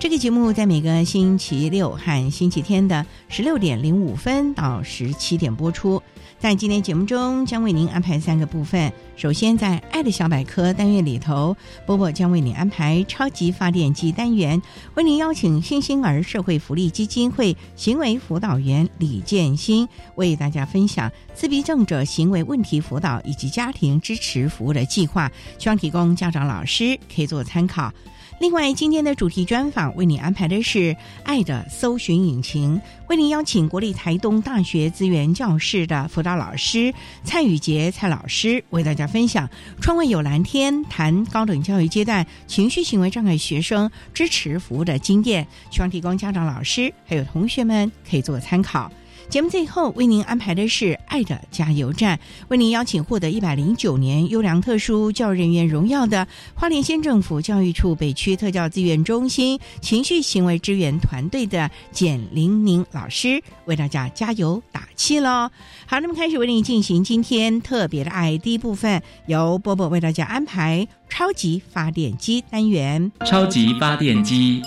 [0.00, 6.00] 这个节目在每个星期六和星期天的十六点零五分到十七点播出。
[6.38, 8.92] 在今天节目中，将为您安排三个部分。
[9.16, 14.62] 首先，在“爱的小百科”单元里头，波波将为您安排“超级发电机”单元，
[14.94, 27.92] 为您邀请新兴儿社会福利基金会行为辅导员李建新为大家分享自闭症者行为问题辅导以及家庭支持服务的计划，希望提供家长、老师可以做参考。
[28.40, 30.78] 另外，今天的主题专访为你安排的是
[31.24, 32.76] 《爱的搜寻引擎》，
[33.08, 36.94] 为您邀请国立台东大学资源教室的辅导老师
[37.24, 39.50] 蔡宇杰蔡老师为大家分享
[39.82, 48.88] “窗外有蓝天”谈高等教育阶段情绪行为障碍学生支持服务的经验，希望提供家长、老师还有同学们可以做参考。
[49.28, 52.18] 节目最后为您安排的是“爱的加油站”，
[52.48, 65.50] 为您邀请获得一百零九年优良特殊教育人员荣耀的花莲县政府教育处北区特教资源中心情绪行为支援团队的简玲玲老师为大家加油打气喽！
[65.86, 73.12] 好，那么开始为您进行今天特别的爱第一部分，由波波为大家安排超级发电机单元。
[73.26, 74.62] 超级发电机，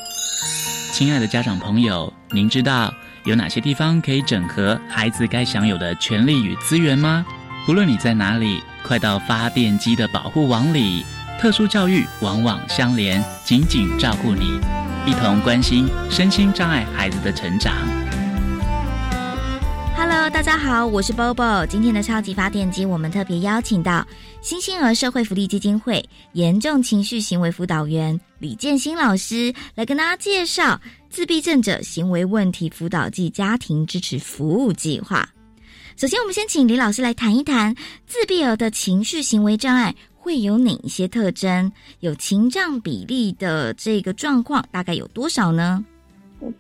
[0.94, 2.94] 亲爱的家长朋友，您知道？
[3.24, 7.24] 有哪些地方可以整合孩子该享有的权利与资源吗？
[7.68, 11.06] 不论你在哪里，快到发电机的保护网里。
[11.40, 14.60] 特殊教育网网相连，紧紧照顾你，
[15.06, 17.76] 一同关心身心障碍孩子的成长。
[19.96, 21.68] Hello，大家好，我是 Bobo。
[21.68, 24.04] 今天的超级发电机，我们特别邀请到
[24.42, 30.82] 新兴儿社会福利基金会严重情绪行为辅导员李建新老师来跟大家介绍。
[31.12, 35.28] 自闭症者行为问题辅导暨家庭支持服务计划。
[35.98, 41.70] 首先，我们先请李老师来谈一谈自闭儿的情绪行为障碍会有哪一些特征？
[42.00, 45.84] 有情障比例的这个状况大概有多少呢？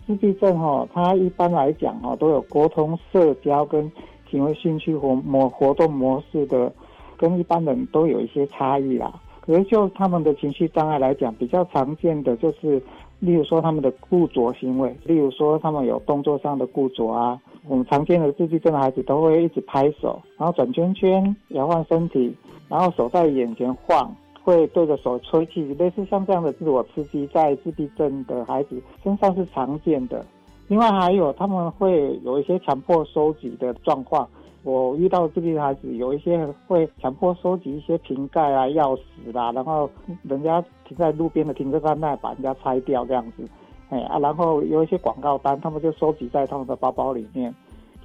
[0.05, 3.89] 自闭症哈，它一般来讲哈都有沟通、社交跟
[4.29, 6.69] 行为兴趣活模活动模式的，
[7.17, 9.17] 跟一般人都有一些差异啦。
[9.39, 12.83] 可是就他们的情绪障碍来讲，比较常见的就是。
[13.21, 22.35] 例如说他们的固着行为，例如说他们有动作上的固着啊，我们常见的自闭症的孩子都会一直拍手，然后转圈圈、摇晃身体，
[22.67, 24.11] 然后手在眼前晃，
[24.43, 30.25] 会对着手吹气，类似像这样的自我刺激，在自闭症的孩子身上是常见的。
[30.67, 34.27] 另外还有他们会有一些强迫收集的状况。
[34.63, 39.89] 我遇到自闭孩子，有一些会强迫收集一些瓶盖啊、钥匙啦，然后
[40.23, 43.43] 人家停在路边的停车站那把人家拆掉这样子，
[43.89, 47.53] 哎啊，然后有一些广告单，他们就收集在他们的包包里面。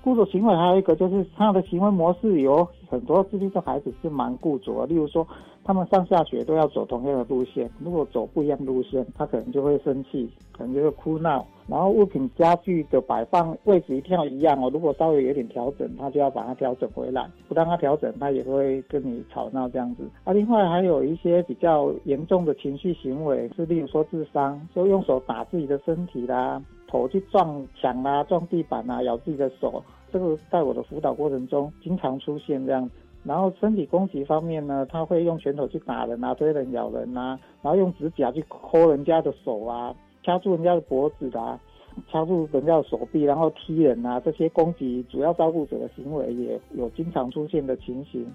[0.02, 5.26] 固着行为还有一个就是他的行为模式有很多自闭症孩子是蛮固着，例如说
[5.64, 11.44] 他们上下学都要走同样的路线，如果走不一样路线，他可能就会生气，可能就会哭闹。
[11.66, 20.04] 然后物品家具的摆放位置一定要一样哦，如果稍微有点调整，他就要把它调整回来，不让他调整，他也会跟你吵闹这样子。
[20.22, 29.82] 啊，另外还有一些比较严重的情绪行为，是例如说自伤，就用手打自己的身体啦，头去撞墙啊，撞地板啊，咬自己的手。
[30.12, 32.94] 这个在我的辅导过程中经常出现这样子，
[33.24, 41.60] 然后身体攻击方面呢，他会用拳头去打人啊，追人、咬人啊，然后用指甲去抠人家的手啊，掐住人家的脖子啊，
[42.08, 48.26] 掐住人家的手臂，然后踢人啊，这些攻击主要照顾者的行为也有经常出现的情形。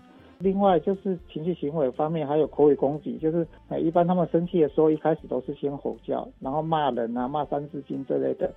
[0.42, 8.52] 另外就是情绪行为方面，还有口语攻击，就是呃一般他们生气的时候，一开始都是先吼叫，然后骂人啊、骂三字经之类的，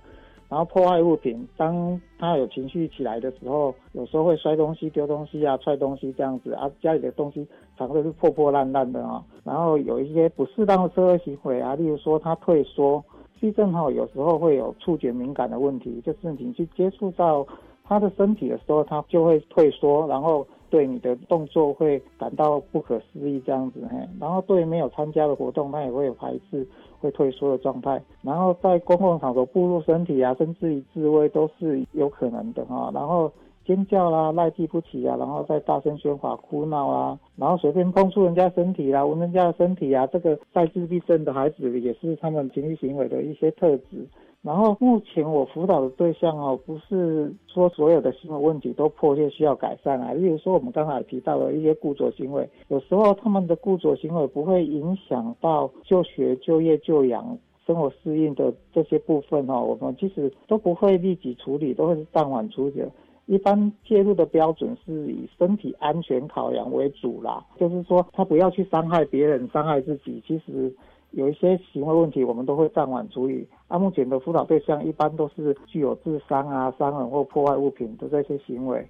[0.49, 1.47] 然后破坏物品。
[1.55, 7.47] 当他有情绪起来的时候，有时候会摔东西、丢东西啊、踹东西这样子啊，家里的东西
[7.77, 9.23] 常都是破破烂烂的啊。
[9.43, 13.03] 然后有一些不适当的社会行为啊，例如说他退缩，
[13.39, 17.45] 地震哈有时候会有触觉敏感的问题，就是你去接触到
[17.83, 20.45] 他的身体的时候，他就会退缩，然后。
[20.69, 26.67] 对你的动作会感到不可思议这样子，嘿，然后对没有参加的活动，他也会有排斥、
[26.99, 28.01] 会退缩的状态。
[28.21, 32.91] 然后在公共场所暴露身体啊，甚至于自慰都是有可能的哈。
[32.93, 33.31] 然后
[33.65, 44.05] 尖叫啦、赖地不起啊，然后再大声喧哗、哭闹啊，然后随便碰触人家身体啦、闻人家的身体啊，这个在自闭症的孩子也是他们情绪行为的一些特质。
[44.45, 50.13] 然后目前我辅导的对象哦，不是说所有的行为问题都迫切需要改善啊。
[50.13, 62.83] 例如说我们刚才提到的一些固着行为，有时候他们的固着行为不会影响到就学、就业、就养、生活适应的这些部分哦，我们其实都不会立即处理，都会是暂缓处理。
[63.25, 70.21] 一般介入的标准是以身体安全考量为主啦，就是说他不要去伤害别人、伤害自己。
[70.27, 70.71] 其实。
[71.15, 73.47] 有一些行为问题，我们都会暂缓处理。
[73.69, 78.85] 啊目前的辅导对象，一般都是具有自伤啊、伤人或破坏物品的这些行为。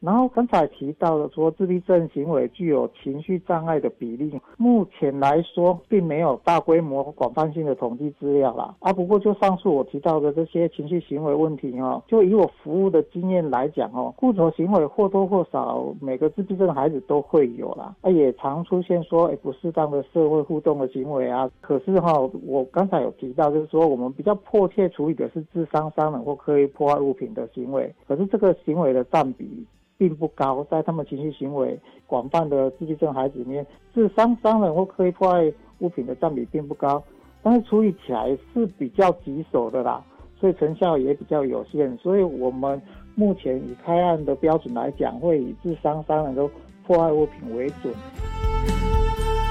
[0.00, 8.74] 然后刚才提到的说，自闭症行为具有情绪障碍的比例，目前来说并没有大规模广泛性的统计资料啦。
[8.80, 17.94] 啊，不过就上述我提到的这些情绪行为问题哦，就以我服务的经验来讲哦，固着行为或多或少每个自闭症孩子都会有啦。
[18.00, 21.50] 啊，也常出现说，哎，不适当的社会互动的行为啊。
[21.60, 22.14] 可是哈，
[22.46, 27.94] 我刚才有提到，就是说我们比较迫切处理的是自伤、伤人或刻意破坏物品的行为。
[28.08, 29.66] 可是这个行为的占比。
[30.00, 37.02] 并不高，在他们情绪行为广泛的自闭症孩子里面，自伤伤人或刻意破坏物品的占比并不高，
[37.42, 40.02] 但是处理起来是比较棘手的啦，
[40.40, 41.94] 所以成效也比较有限。
[41.98, 42.80] 所以我们
[43.14, 46.50] 目前以开案的标准来讲，会以自伤伤人都
[46.86, 47.92] 破坏物品为准。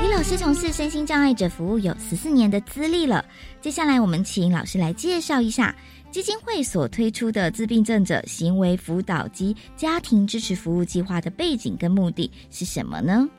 [0.01, 3.23] 李老师从事身心障碍者服务有十四年的资历了，
[3.61, 5.75] 接下来我们请老师来介绍一下。
[6.11, 13.29] 基金会所推出的自闭症者行为辅导及家庭支持服务计划的背景跟目的是什么呢？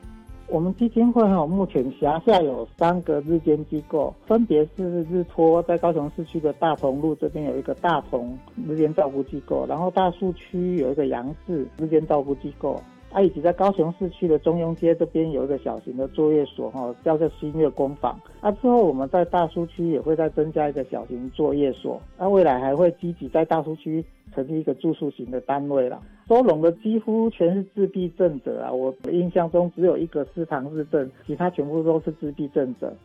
[0.47, 8.37] 我们基金会哈，目前辖下有三个日间机构，分别是日托在高雄市区的大同路这边有一个大同
[8.67, 12.81] 日间照顾机构，然后大树区有一个杨氏日间照顾机构。
[13.11, 18.17] 啊，以及在高雄市区的中庸街这边有一个小型的作业所，哈，叫做新月工坊。
[18.39, 22.01] 啊，之后我们在大苏区也会再增加一个小型作业所。
[22.17, 24.03] 那未来还会积极在大苏区
[24.33, 26.01] 成立一个住宿型的单位了。
[26.29, 32.95] 收容的几乎全是自闭症者啊，我印象中只有一个思唐日症，其他全部都是自闭症者。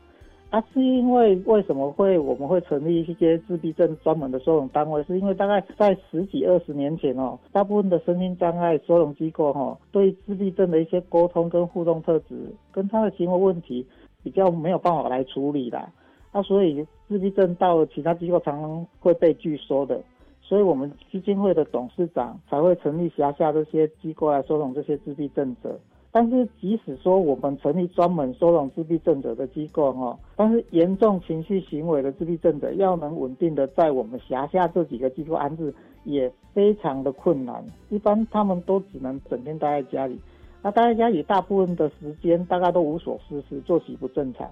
[0.50, 5.02] 啊，是因为为什么会我们会成立一些自闭症专门的收容单位？
[5.02, 13.84] 是因为大概在十几二十年前哦，大部分的身心障碍收容机构哈，对自闭症的一些沟通跟互动特质，跟他的行为问题
[14.22, 15.84] 比较没有办法来处理的。
[16.32, 20.00] 那所以自闭症到其他机构常常会被拒收的，
[20.40, 25.78] 所以我们基金会的董事长才会成立辖下这些机构来收容这些自闭症者。
[26.12, 37.62] 但是，即使说我们成立专门收容自闭症者的机构哈，但是严重情绪行为的自闭症者要能稳定的在我们辖下这几个机构安置，也非常的困难。
[37.90, 40.18] 一般他们都只能整天待在家里，
[40.62, 44.46] 那待在家里大部分的时间大概都无所事事，作息不正常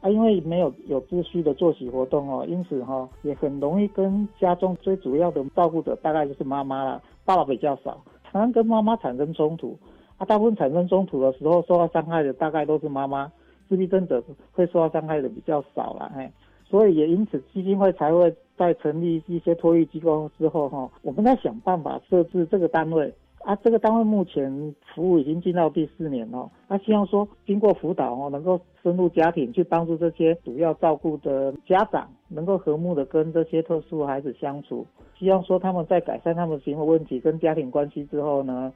[0.00, 9.76] 啊，因为没有有秩序的作息活动哦，因此哈也很容易跟家中最主要的照顾者大概就是妈妈了，爸爸比较少，常常跟妈妈产生冲突。
[10.20, 13.32] 他大部分产生冲突的时候，受到伤害的大概都是妈妈，
[13.70, 14.22] 自闭症者
[14.52, 16.30] 会受到伤害的比较少了，哎，
[16.68, 23.10] 所以也因此基金会才会在成立一些托育机构之后，哈，我们在想办法设置这个单位。
[23.42, 34.86] 啊，这个单位目前服务已经进到第四年了，那希望说经过辅导哦，能够深入家庭去帮助这些主要照顾的家长，能够和睦的跟这些特殊孩子相处，
[35.18, 38.70] 希望说他们在改善他们行为问题跟家庭关系之后呢。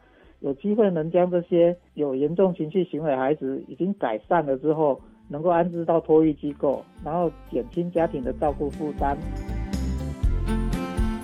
[0.44, 9.16] 有机会能将这些有严重情绪行为孩子已经改善了之后，能够安置到托育机构，然后减轻家庭的照顾负担。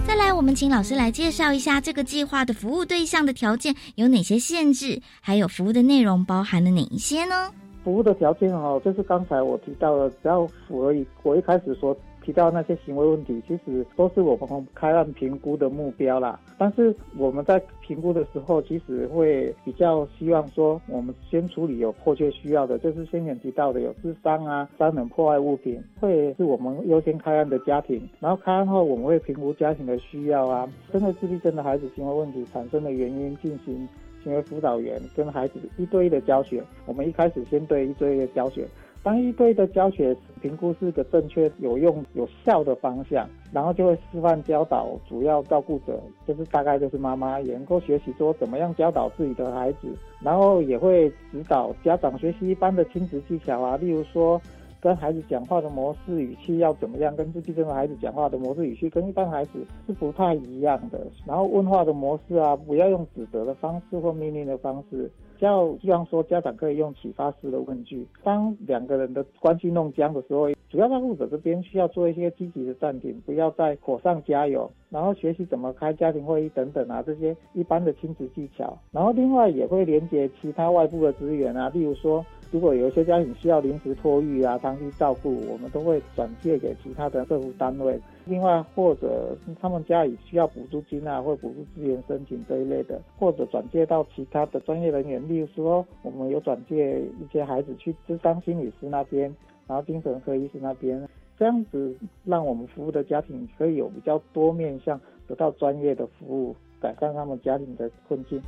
[0.07, 7.51] 再来，我们请老师来介绍一下这个计划的服务对象的条件有哪些限制，还有服务的内容包含了哪一些呢？
[7.85, 11.95] 服务的条件哦，就是刚才我提到的，只要符合我一开始所
[12.31, 16.39] 提到那些行为问题，其实都是我们开案评估的目标啦。
[16.57, 28.01] 但是我们在评估的时候，其实会比较希望说，我们先处理有迫切需要的，就是先前提到的有智商啊、伤人破坏物品，会是我们优先开案的家庭。
[28.21, 33.89] 然后开案后，我们会评估家庭的需要啊，针对自闭症的孩子行为问题产生的原因进行
[34.23, 36.63] 行为辅导员跟孩子一对一的教学。
[36.87, 38.65] 我们一开始先对一对一的教学。
[39.03, 49.89] 当一对的教学评估是个正确、有用、有效的方向，然后就会示范教导主要照顾者，就是大概就是妈妈，也能够学习说怎么样教导自己的孩子，
[50.23, 54.41] 然后也会指导家长学习一般的亲子技巧啊，例如说。
[54.83, 57.15] 跟孩子讲话的模式、语气要怎么样？
[57.15, 61.07] 跟自闭症的孩子讲话的模式、语气跟一般孩子是不太一样的。
[61.27, 65.11] 然后问话的模式啊，不要用指责的方式或命令的方式，
[65.45, 68.07] 要希望说家长可以用启发式的问句。
[68.23, 78.77] 当两个人的关系弄僵的时候，主要照顾者这边需要做一些积极的暂停，不要再火上加油，然后学习怎么开家庭会议等等啊，这些一般的亲子技巧。
[78.93, 82.25] 然后另外也会连接其他外部的资源啊，例如说。
[82.53, 87.97] 如果有一些家庭需要临时托育啊、长期照顾，我们都会转借给其他的社福单位。
[88.31, 99.35] 另外，或者他们家里需要补助金啊，或补助资源申请这一类的，或者转借到其他的专业人员，例如说，我们有转借一些孩子去智商心理师那边，
[99.67, 108.41] 然后精神科医师那边，这样子让我们服务的家庭可以有比较多面向，得到专业的服务，改善他们家庭的困境。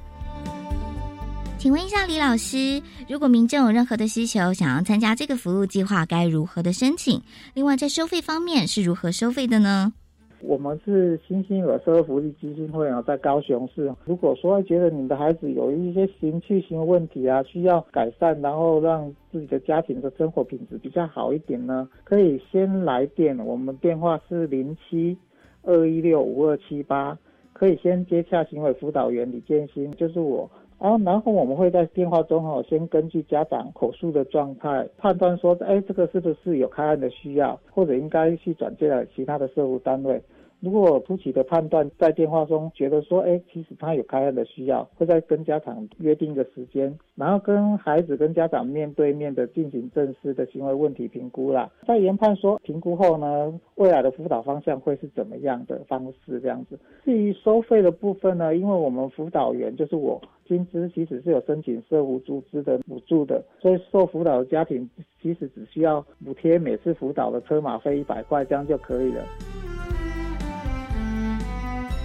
[1.62, 7.22] 请问一下李老师，如果民众有任何的需求，想要参加这个服务计划，该如何的申请？
[7.54, 9.92] 另外，在收费方面是如何收费的呢？
[10.40, 13.94] 我们是新兴儿社会福利基金会啊，在高雄市。
[14.04, 25.16] 如果说觉得你的孩子有一些情绪型问题啊，需要改善，然后让自己的家庭的生活品质比较好一点呢，可以先来电，我们电话是零七
[25.62, 27.16] 二一六五二七八，
[27.52, 30.50] 可以先接洽行为辅导员李建新，就是我。
[30.82, 40.20] 啊，然后我们会在电话中哈，先根据家长口述的状态判断说，哎，这个是不是有开案的需要，或者应该去转接到其他的社务单位。
[40.62, 51.68] 如果初期的判断在电话中觉得说，哎，其实他有开案的需要，会再跟家长约定一个时间，然后跟孩子跟家长面对面的进行正式的行为问题评估啦。
[51.84, 56.78] 在研判说评估后呢，未来的辅导方向会是怎么样的方式这样子。
[57.04, 64.88] 至于收费的部分呢，因为我们辅导员就是我，薪资其实是有申请社福组织的补助的，所以受辅导的家庭
[65.20, 69.24] 其实只需要补贴每次辅导的车马费一百块，这样就可以了。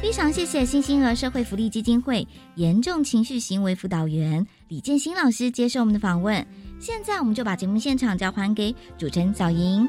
[0.08, 6.48] 非常谢谢新兴儿社会福利基金会严重情绪行为辅导员李建新老师接受我们的访问。
[6.80, 9.86] 现在我们就把节目现场交还给主持人小莹。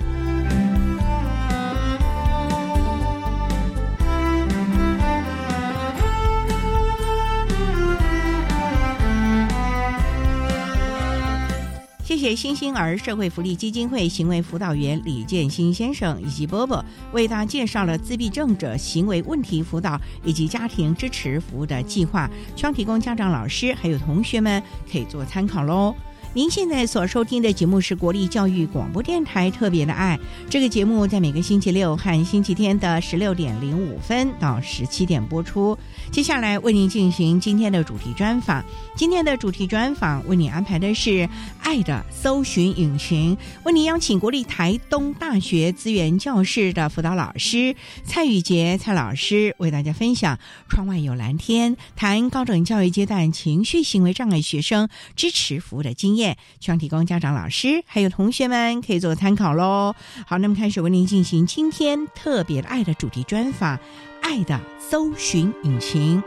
[12.09, 25.95] 谢谢新星儿社会福利基金会行为辅导员李建新先生以及波波为大家介绍了自闭症者行为问题辅导以及家庭支持服务的计划，希望提供家长、老师还有同学们可以做参考喽。
[26.33, 35.77] 您现在所收听的节目是国立教育广播电台特别的爱，这个节目在每个星期六和星期天的十六点零五分到十七点播出。
[36.11, 38.65] 接下来为您进行今天的主题专访。
[38.97, 41.11] 今天的主题专访为您安排的是
[41.63, 50.37] 《爱的搜寻引擎》，为您邀请国立台东大学资源教室的辅导老师蔡宇杰蔡老师为大家分享
[50.69, 59.95] 《窗外有蓝天》，谈高等教育阶段情绪行为障碍学生支持服务的经验，希望提供家长、老师还有同学们可以做参考喽。
[60.27, 63.77] 好，那么开始为您进行今天特别的爱的主题专访，
[64.21, 66.23] 《爱的搜寻引擎》。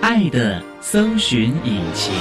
[0.00, 2.12] 爱的搜寻引擎。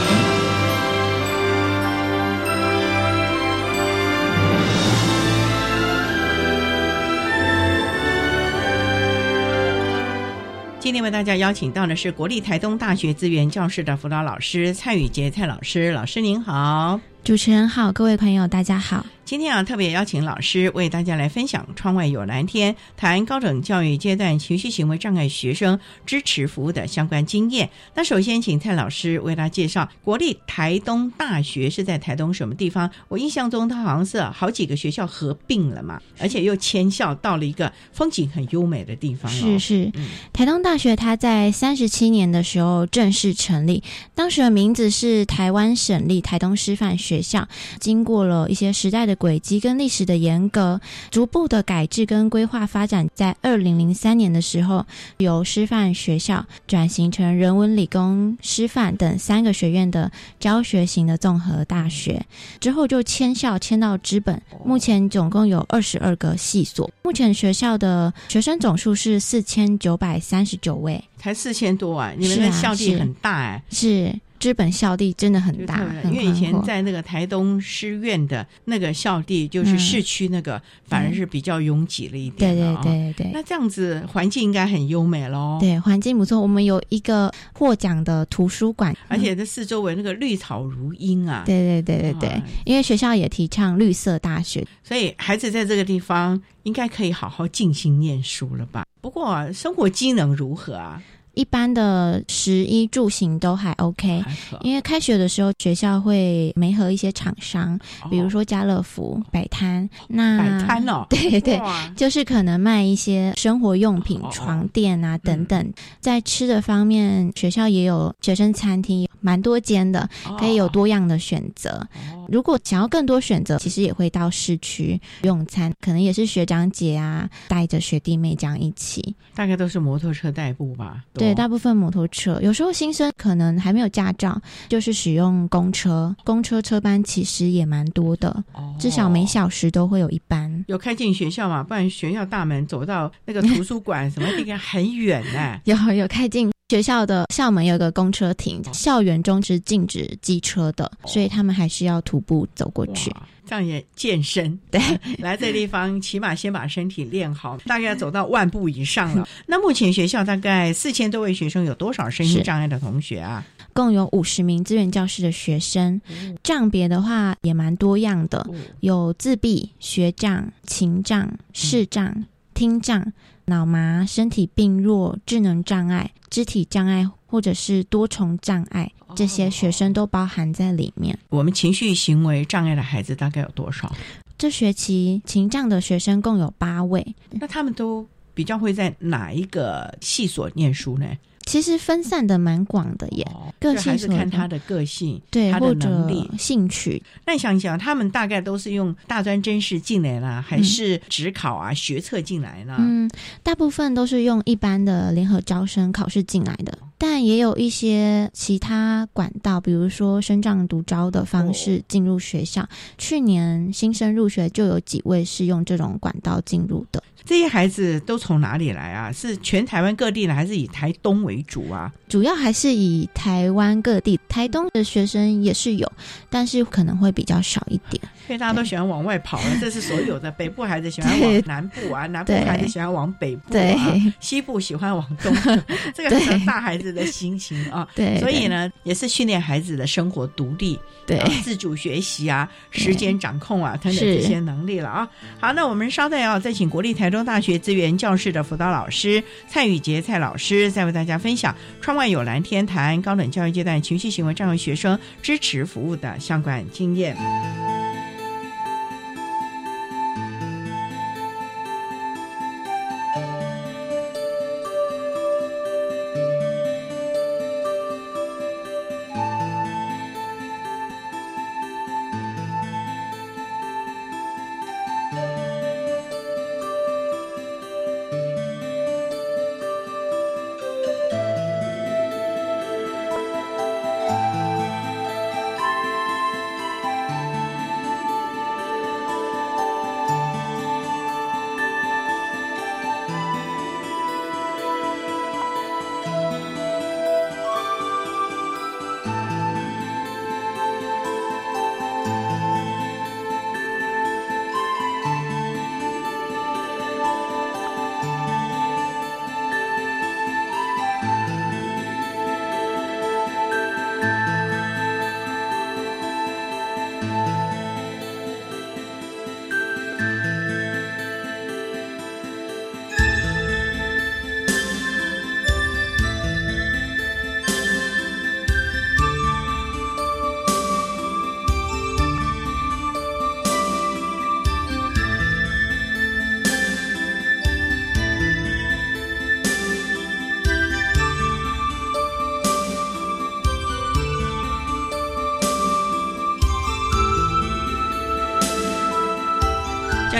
[10.79, 19.05] 今天为大家邀请到的是国立台东大学资源教室的辅导老师蔡宇杰蔡老师，老师您好，主持人好，各位朋友大家好。
[19.29, 27.69] 今天啊，特别邀请老师为大家来分享《窗外有蓝天》，谈高等教育阶段情绪行为障碍学生支持服务的相关经验。
[27.93, 32.89] 那首先，请蔡老师为大家介绍国立台东大学是在台东什么地方？
[33.07, 39.31] 我印象中，它好像是好几个学校合并了嘛，而且又迁校到了一个风景很优美的地方。
[39.31, 43.83] 是是，嗯台东大学它在三十七年的时候正式成立，
[44.15, 47.47] 当时的名字是台湾省立台东师范学校。
[47.79, 54.85] 经过了一些时代的轨迹跟历史的严格，逐步的改制跟规划发展，在二零零三年的时候，
[55.17, 60.09] 由师范学校转型成人文、理工、师范等三个学院的
[60.39, 62.25] 教学型的综合大学，
[62.61, 72.13] 之后就迁校迁到资本，目前总共有二十二个系所，目前学校的学生总数是四千九百三十九位，才四千多啊！
[72.17, 86.39] 你们的校地很大哎、是资本校地真的很大，因为以前在那个台东师院的那个校地，就是嗯市区那个，反而是比较拥挤了一对对点了啊对对那这样子环境应该很优美喽。，对，环境不错。
[86.39, 91.43] 我们有一个获奖的图书馆，而且这四周围那个绿草如茵啊。
[91.45, 98.85] 对对对对对哇，因为学校也提倡绿色大学，所以孩子在这个地方应该可以好好静心念书了吧？
[99.01, 101.01] 不过、啊、生活机能如何啊？
[101.33, 104.21] 一般的食衣住行都还 OK。
[104.21, 111.61] 还，因为开学的时候，学校会媒合一些厂商，比如说家乐福、摆摊，那摆摊哦， 对对，
[111.95, 115.73] 就是可能卖一些生活用品床垫啊等等。
[115.99, 121.69] 在吃的方面，学校也有学生餐厅，蛮多间的，可以有多样的选择。
[121.69, 129.15] 哦如果想要更多选择，其实也会到市区用餐，可能也是学长姐啊带着学弟妹这样一起。
[129.33, 131.03] 大概都是摩托车代步吧？
[131.13, 140.63] 对，大部分摩托车，有时候新生可能还没有驾照，就是使用公车，公车车班其实也蛮多的，哦至少每小时都会有一班。
[140.67, 141.63] 有开进学校嘛？
[141.63, 153.09] 不然学校大门走到那个图书馆 什么地方很远呢、有有开进学校的校门有一个公车亭，校园中是禁止机车的，所以他们还是要徒步走过去。
[153.09, 154.55] 哇，这样也健身。
[154.69, 154.79] 对，
[155.17, 159.27] 来这地方起码先把身体练好，大概要走到万步以上了。
[159.47, 163.43] 那目前学校大概四千多位学生，有多少身心障碍的同学啊？
[163.73, 165.99] 共有五十名资源教师的学生，
[166.43, 168.47] 障别的话也蛮多样的，
[168.81, 173.11] 有自闭、学障、情障、视障、听障、
[173.49, 181.17] 脑麻、身体病弱、智能障碍、肢体障碍或者是多重障碍，这些学生都包含在里面。
[181.29, 183.93] 我们情绪行为障碍的孩子大概有多少？
[184.37, 191.05] 这学期情障的学生共有八位，那他们都比较会在哪一个系所念书呢？
[191.49, 196.37] 其实分散的蛮广的耶，哦各这还是看他的个性，对，他的或能力者。
[196.37, 202.75] 兴趣，那你想一想，他们大概都是用大专真试进来啦，还是职考啊、学测进来呢？
[202.77, 203.09] 嗯，
[203.41, 212.67] 大部分都是用一般的联合招生考试进来的，但也有一些其他管道，比如说生障独招的方式进入学校。
[212.97, 217.01] 去年新生入学就有几位是用这种管道进入的。
[217.23, 219.11] 这些孩子都从哪里来啊？
[219.11, 221.91] 是全台湾各地的，还是以台东为主啊？
[222.09, 225.89] 主要还是以台湾各地，台东的学生也是有，
[226.29, 228.01] 但是可能会比较少一点。
[228.29, 230.29] 因为大家都喜欢往外跑了，这是所有的。
[230.29, 235.33] 北部孩子喜欢往南部啊，南部孩子喜欢往北部对啊，西部喜欢往东，
[235.95, 237.87] 这个是大孩子的心情啊。
[237.95, 245.09] 对，所以呢，也是训练孩子的生活独立、对，啊自主学习啊、时间掌控啊等等是这些能力了啊。
[245.39, 257.17] 好，那我们稍待要再请国立台中大学资源教室的辅导老师蔡宇杰蔡老师，再为大家分享“窗外有蓝天”谈高等教育阶段情绪行为障碍学生支持服务的相关经验。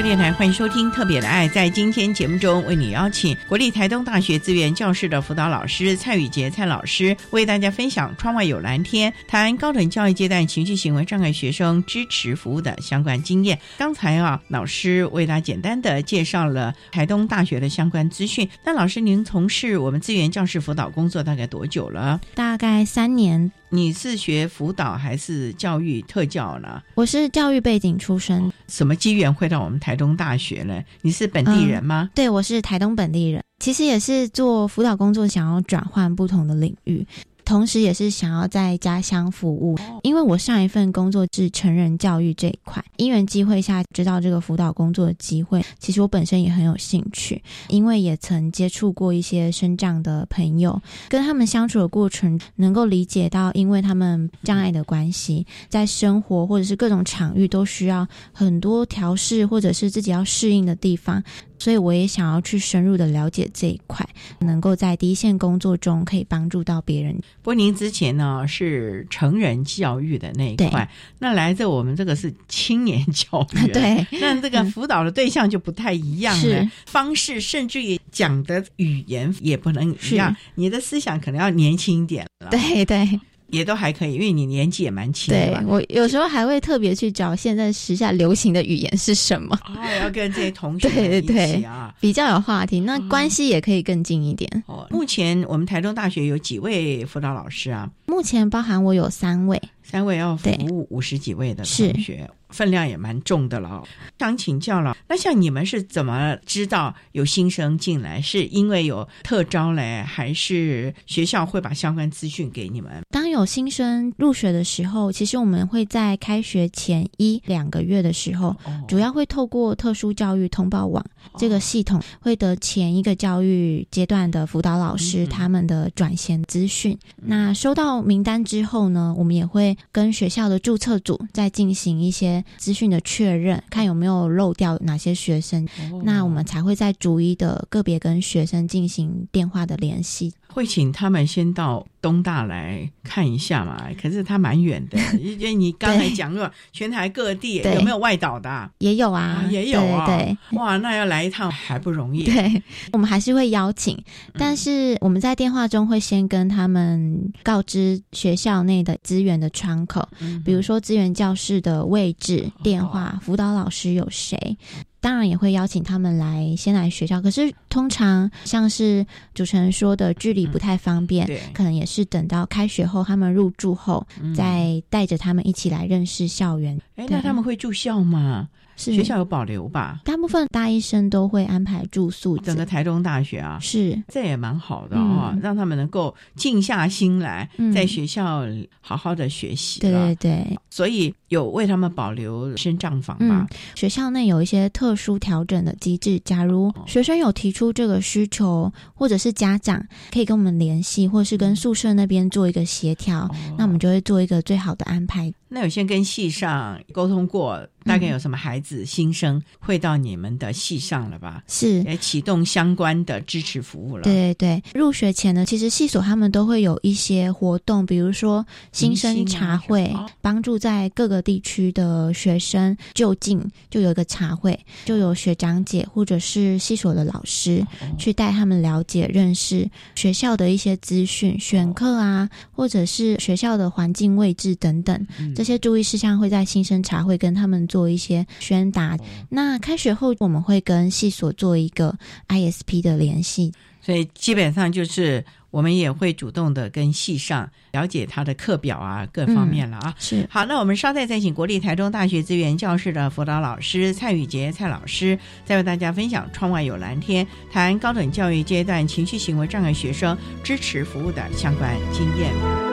[0.10, 1.48] 电台，欢迎收听《特别的爱》。
[1.52, 13.60] 在今天节目中，为你邀请国立台东大学资源教室的辅导老师蔡宇杰蔡老师，为大家分享“窗外有蓝天”谈高等教育阶段情绪行为障碍学生支持服务的相关经验。
[13.78, 18.50] 刚才啊，老师为大家简单的介绍了台东大学的相关资讯。
[18.66, 22.20] 那老师，您从事我们资源教室辅导工作大概多久了？
[22.34, 23.52] 大概三年。
[23.72, 26.82] 你是学辅导还是教育特教呢？
[26.96, 28.52] 我是教育背景出身。
[28.68, 30.84] 什么机缘会到我们台东大学呢？
[31.02, 32.10] 你是本地人吗？
[32.16, 33.44] 对，我是台东本地人。
[33.60, 37.06] 其实也是做辅导工作，想要转换不同的领域。
[37.50, 61.24] 同时，也是想要在家乡服务，因为我上一份工作是成人教育这一块，因缘机会下知道这个辅导工作的机会，其实我本身也很有兴趣，因为也曾接触过一些生长的朋友，跟他们相处的过程，能够理解到，因为他们障碍的关系，在生活或者是各种场域都需要很多调试，或者是自己要适应的地方。
[61.60, 64.08] 所以我也想要去深入的了解这一块，
[64.40, 67.14] 能够在第一线工作中可以帮助到别人。
[67.42, 82.50] 不过您之前呢是成人教育的那一块，那来自我们这个是青年教育， 对，那这个辅导的对象就不太一样了，方式甚至于讲的语言也不能一样，你的思想可能要年轻一点了。
[82.50, 83.20] 对对。
[83.52, 85.40] 也都还可以，因为你年纪也蛮轻的。
[85.48, 94.50] 对我有时候还会特别去找现在时下流行的语言是什么， 哦，要跟这些同学对对啊，比较有话题，那关系也可以更近一点。
[94.68, 97.90] 哦，目前我们台中大学有几位辅导老师啊？
[98.06, 102.30] 目前包含我有三位，三位要服务五十几位的同学。
[102.50, 103.84] 分量也蛮重的了，
[104.18, 104.98] 想请教了。
[105.08, 108.20] 那像你们是怎么知道有新生进来？
[108.20, 113.04] 是因为有特招嘞，还是学校会把相关资讯给你们？
[113.12, 118.56] 当有新生入学的时候，其实我们会在开学前一两个月的时候，
[118.88, 121.06] 主要会透过特殊教育通报网
[121.38, 126.98] 这个系统，会得前一个教育阶段的辅导老师他们的转衔资讯。
[127.18, 132.44] 那收到名单之后呢，我们也会跟学校的注册组再进行一些。
[132.58, 135.68] 资讯的确认，看有没有漏掉哪些学生，
[136.04, 140.34] 那我们才会再逐一的个别跟学生进行电话的联系。
[140.52, 143.88] 会请他们先到东大来看一下嘛？
[144.02, 148.70] 可是他蛮远的， 因为你刚才讲了全台各地有没有外岛的？
[148.80, 150.06] 也有啊，也有啊。
[150.06, 152.24] 对，哇，那要来一趟还不容易。
[152.24, 153.98] 对，我们还是会邀请，
[154.38, 160.08] 但是我们在电话中会先跟他们告知学校内的资源的窗口，
[160.44, 164.58] 比如说资源教室的位置、电话、辅导老师有谁。
[165.02, 176.80] 当然也会邀请他们来先来学校，可是通常像是主持人说的，距离不太方便，可能也是等到开学后他们入住后，再带着他们一起来认识校园。
[176.96, 178.50] 哎，那他们会住校吗？
[178.80, 180.00] 是学校有保留吧？
[180.06, 182.38] 大部分大医生都会安排住宿。
[182.38, 188.42] 整个台中大学啊，是这也蛮好的啊，让他们能够静下心来在学校
[188.80, 189.82] 好好的学习。
[189.82, 193.46] 对对对，所以有为他们保留升帐房吧。
[193.76, 205.32] 学校内有一些特殊调整的机制，假如学生有提出这个需求，或者是家长可以跟我们联系，或是跟宿舍那边做一个协调，那我们就会做一个最好的安排。
[205.52, 211.44] 那有先跟系上沟通过，大概有什么孩子新生会到你们的系上了吧？
[211.48, 214.04] 是，来启动相关的支持服务了。
[214.04, 227.66] 对对对，入学前呢，其实系所他们都会有一些活动，比如说新生茶会，帮助在各个地区的学生就近就有一个茶会，就有学长姐或者是系所的老师
[227.98, 235.08] 去带他们了解认识学校的一些资讯、选课啊，或者是学校的环境位置等等。
[235.36, 238.98] 这些注意事项会在新生茶会跟他们做一些宣达。
[239.30, 243.54] 那开学后，我们会跟系所做一个 ISP 的联系。
[243.82, 249.96] 所以基本上就是我们也会主动的跟系上了解他的课表啊，各方面了啊。
[249.98, 262.69] 是好，那我们稍待再请国立台中大学资源教室的辅导老师蔡宇杰蔡老师，再为大家分享《窗外有蓝天》，谈高等教育阶段情绪行为障碍学生支持服务的相关经验。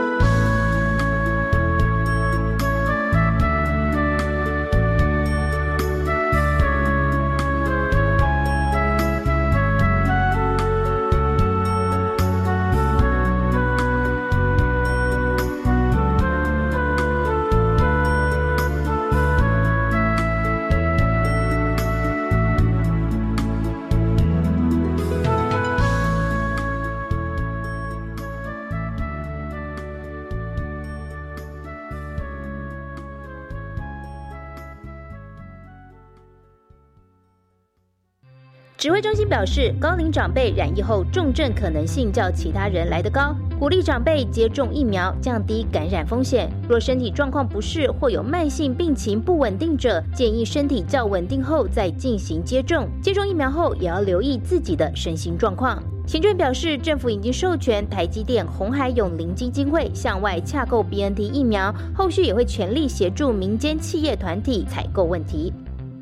[38.87, 46.49] 指挥中心表示，高龄长辈染疫后重症可能性较其他人来得高，鼓励长辈接种疫苗，降低感染风险。
[46.69, 52.89] 若身体状况不适或有慢性病情不稳定者，建议身体较稳定后再进行接种。
[53.03, 55.83] 接种疫苗后，也要留意自己的身心状况。
[56.07, 65.53] 行政表示，政府已经授权台积电、红海永龄基金会向外洽购 BNT 疫苗，后续也会全力协助民间企业团体采购问题。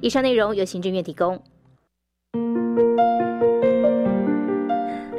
[0.03, 1.41] 以上内容由行政院提供。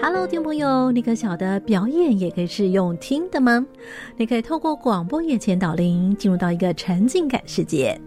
[0.01, 3.65] Hello，听众朋友，你可晓得表演也可以是用听的吗？
[4.17, 7.97] 你可以透过广播眼前导聆，进入到一个沉浸感世界。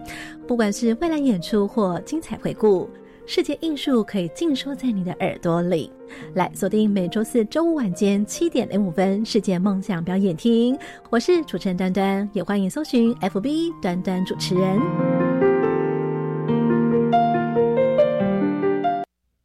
[0.46, 2.86] 不管是未来演出或精彩回顾，
[3.24, 5.90] 世界艺术可以尽收在你的耳朵里。
[6.34, 10.78] 来锁定每周四周五晚间七点零五分，世界梦想表演厅。
[11.08, 15.17] 我是主持人端端，也欢迎搜寻 FB 端端主持人。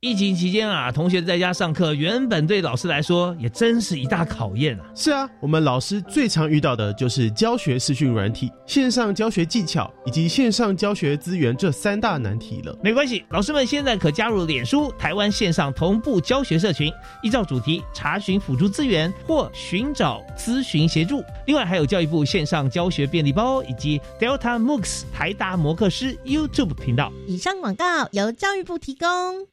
[0.03, 4.83] 疫情期间啊，同学在家上课，原本对老师来说也真是一大考验啊。
[4.93, 12.77] 是啊，我们老师最常遇到的就是教学视讯软体、线上教学技巧以及线上教学资源这三大难题了。
[12.83, 21.23] 没关系，老师们现在可加入脸书台湾线上同步教学社群，依照主题查询辅助资源或寻找咨询协助。
[21.47, 27.09] 另外还有教育部线上教学便利包以及 Delta MOOCs 台达摩克师 YouTube 频道。
[27.25, 29.52] 以上广告由教育部提供。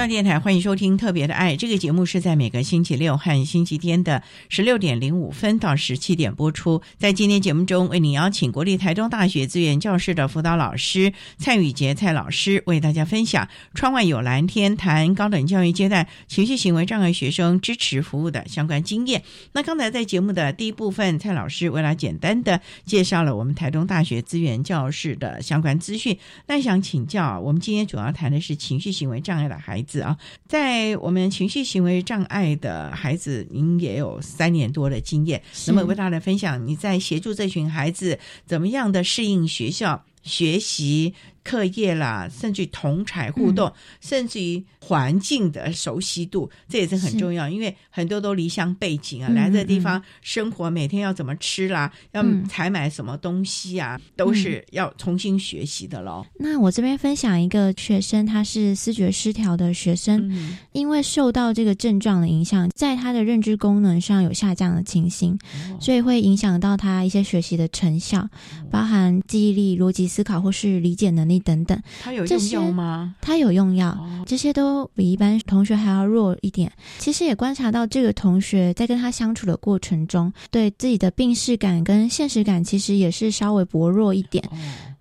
[0.00, 6.80] 上电台欢迎收听《特别的爱》这个节目，是在每个星期六和星期天的十六点零五分到十七点播出。
[6.96, 19.22] 在今天节目中，为您邀请国立台中大学资源教室的辅导老师蔡宇杰蔡老师，为大家分享“窗外有蓝天”谈高等教育阶段情绪行为障碍学生支持服务的相关经验。
[19.52, 26.18] 那刚才在节目的第一部分，蔡老师为了简单的介绍了我们台中大学资源教室的相关资讯。
[26.46, 29.89] 那想请教，我们今天主要谈的是情绪行为障碍的孩子。
[29.90, 41.14] 子啊，在我们情绪行为障碍的孩子，您也有三年多的经验，那么为大家分享你在协助这群孩子怎么样的适应学校学习。
[41.42, 47.48] 课业啦，甚至同才互动，甚至于环境的熟悉度，这也是很重要。
[47.48, 56.24] 因为很多都离乡背景啊，来这地方生活，每天要怎么吃啦，要采买什么东西啊，都是要重新学习的喽。
[56.38, 60.30] 那我这边分享一个学生，他是思觉失调的学生，
[60.72, 65.38] 因为受到这个症状的影响，在他的认知功能上有下降的情形，
[65.80, 68.28] 所以会影响到他一些学习的成效，
[68.70, 71.29] 包含记忆力、逻辑思考或是理解能力。
[71.38, 73.14] 等等，他有用药吗？
[73.20, 76.72] 他有用药，这些都比一般同学还要弱一点。
[76.98, 84.42] 其实也观察到，这个同学在跟他相处的过程中，对自己的病视感跟现实感，其实也是稍微薄弱一点。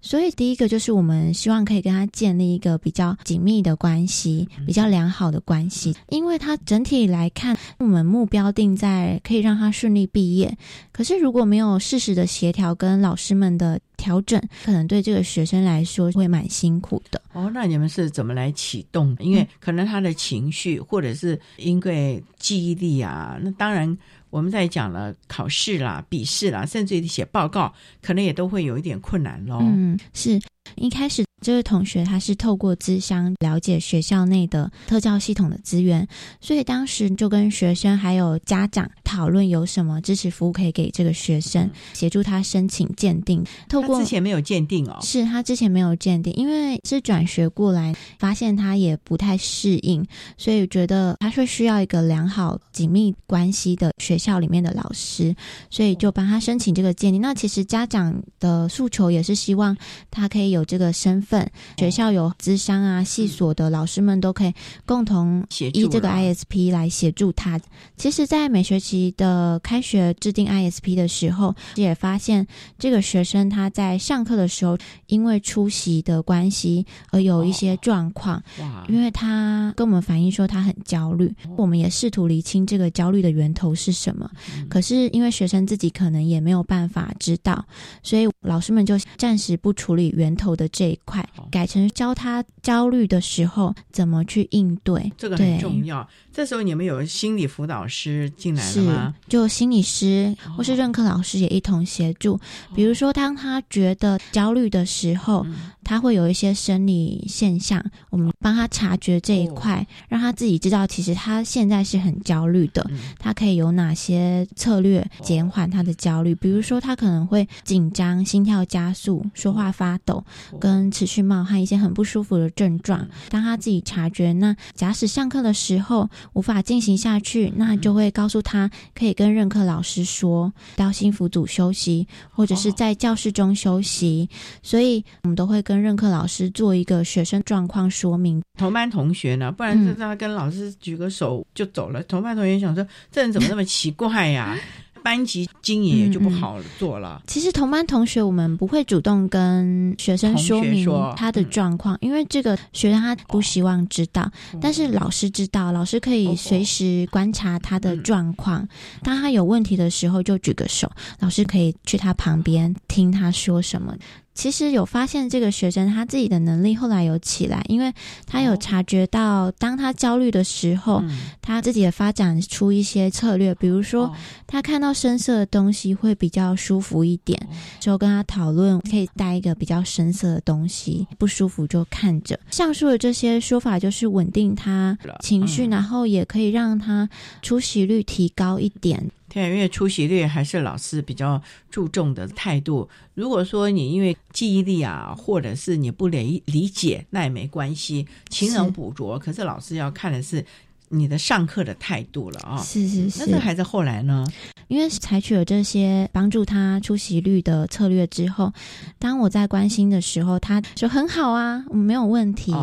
[0.01, 5.95] 所以，第一个就是我们希望可以跟他建立一个比较紧密的关系，比较良好的关系。
[6.07, 10.57] 因为他整体来看，我们目标定在可以让他顺利毕业。
[10.91, 17.21] 可是，如果没有适时的协调跟老师们的调整，可能对这个学生来说会蛮辛苦的。
[17.33, 19.15] 哦，那你们是怎么来启动？
[19.19, 23.97] 因为可能他的情绪，或者是因为记忆力啊，那当然。
[24.29, 29.59] 我们在讲了考试啦、笔试啦，甚至于写报告，可能也都会有一点困难喽。
[29.61, 30.39] 嗯，是
[30.75, 31.23] 一开始。
[31.41, 36.05] 这位同学他是透过资商了解学校内的特教系统的资源，
[36.41, 43.41] 所以当时就跟学生还有家长讨论有什么支持服务可以给这个学生，协助他申请鉴定。
[43.69, 50.05] 透过之前没有鉴定哦，是他之前没有鉴定，因为是转学过来，发现他也不太适应，
[50.37, 55.33] 所以觉得他会需要一个良好紧密关系的学校里面的老师，
[55.69, 57.21] 所以就帮他申请这个鉴定。
[57.21, 59.77] 那其实家长的诉求也是希望
[60.11, 60.58] 他可以有。
[60.59, 64.53] 有这个身份，学校有资商啊、系所的老师们都可以
[64.85, 67.59] 共同依这个 ISP 来协助他。
[67.95, 72.45] 其实，在每学期的开学制定 ISP 的时候，也发现
[72.77, 78.43] 这个学生他在上课的时候，因为出席的关系而有一些状况。
[78.59, 78.85] 哇！
[78.89, 84.29] 因为他跟我们反映说他很焦虑，我们也试图厘清这个焦虑的源头是什么。
[84.69, 87.65] 可是因为学生自己可能也没有办法知道，
[88.03, 95.11] 所以老师们就暂时不处理源头的这一块，改成教他焦虑的时候怎么去应对。
[95.17, 96.07] 这个很重要。
[96.39, 99.13] 这时候你们有心理辅导师进来了吗？
[99.27, 102.39] 就心理师或是任课老师也一同协助。
[102.73, 105.45] 比如说，当他觉得焦虑的时候，
[105.83, 112.89] 他会有一些生理现象，我们帮他察觉这一块，让他自己知道，其实他现在是很焦虑的。
[113.19, 116.33] 他可以有哪些策略减缓他的焦虑？
[116.33, 120.23] 比如说，他可能会紧张、心跳加速、说话发抖，
[120.57, 123.05] 跟持续冒汗一些很不舒服的症状。
[123.29, 126.09] 当他自己察觉，那假使上课的时候。
[126.33, 134.29] 无法进行下去，那就会告诉他可以跟任课老师说，到幸福组休息，或者是在教室中休息。
[134.61, 138.41] 所以，我们都会跟任课老师做一个学生状况说明。
[138.57, 139.51] 同班同学呢？
[139.51, 142.03] 不然就让他跟老师举个手就走了。
[142.03, 144.57] 同班同学想说，这人怎么那么奇怪呀？
[145.03, 147.21] 班级经营也就不好做了。
[147.27, 154.31] 其实同班同学，我们不会主动跟学生说明他的状况，因为这个学生他不希望知道。
[154.61, 158.67] 但是老师知道，老师可以随时观察他的状况。
[159.03, 163.95] 当他有问题的时候，就举个手，老师可以去他旁边听他说什么。
[164.39, 167.93] 其实有发现这个学生他自己的能力后来有起来，因为
[168.25, 171.03] 他有察觉到，当他焦虑的时候，
[171.41, 174.15] 他自己也发展出一些策略，比如说
[174.47, 177.37] 他看到深色的东西会比较舒服一点，
[177.81, 182.39] 就跟他讨论可以带一个比较深色的东西，不舒服就看着。
[182.49, 187.09] 上述的这些说法就是稳定他情绪，然后也可以让他
[187.41, 189.11] 出席率提高一点。
[189.29, 192.89] 对，因为出席率还是老师比较注重的态度。
[193.13, 199.17] 如果说你因为记忆力啊，或者是你不理理解，那也没关系，勤能补拙。
[199.17, 200.45] 可是老师要看的是。
[200.89, 203.19] 你的上课的态度了啊，是是是。
[203.19, 204.25] 那这孩子后来呢？
[204.67, 208.53] 因为采取了这些帮助他出席率的策略之后，
[208.99, 212.53] 当我在关心的时候，他说很好啊，我没有问题。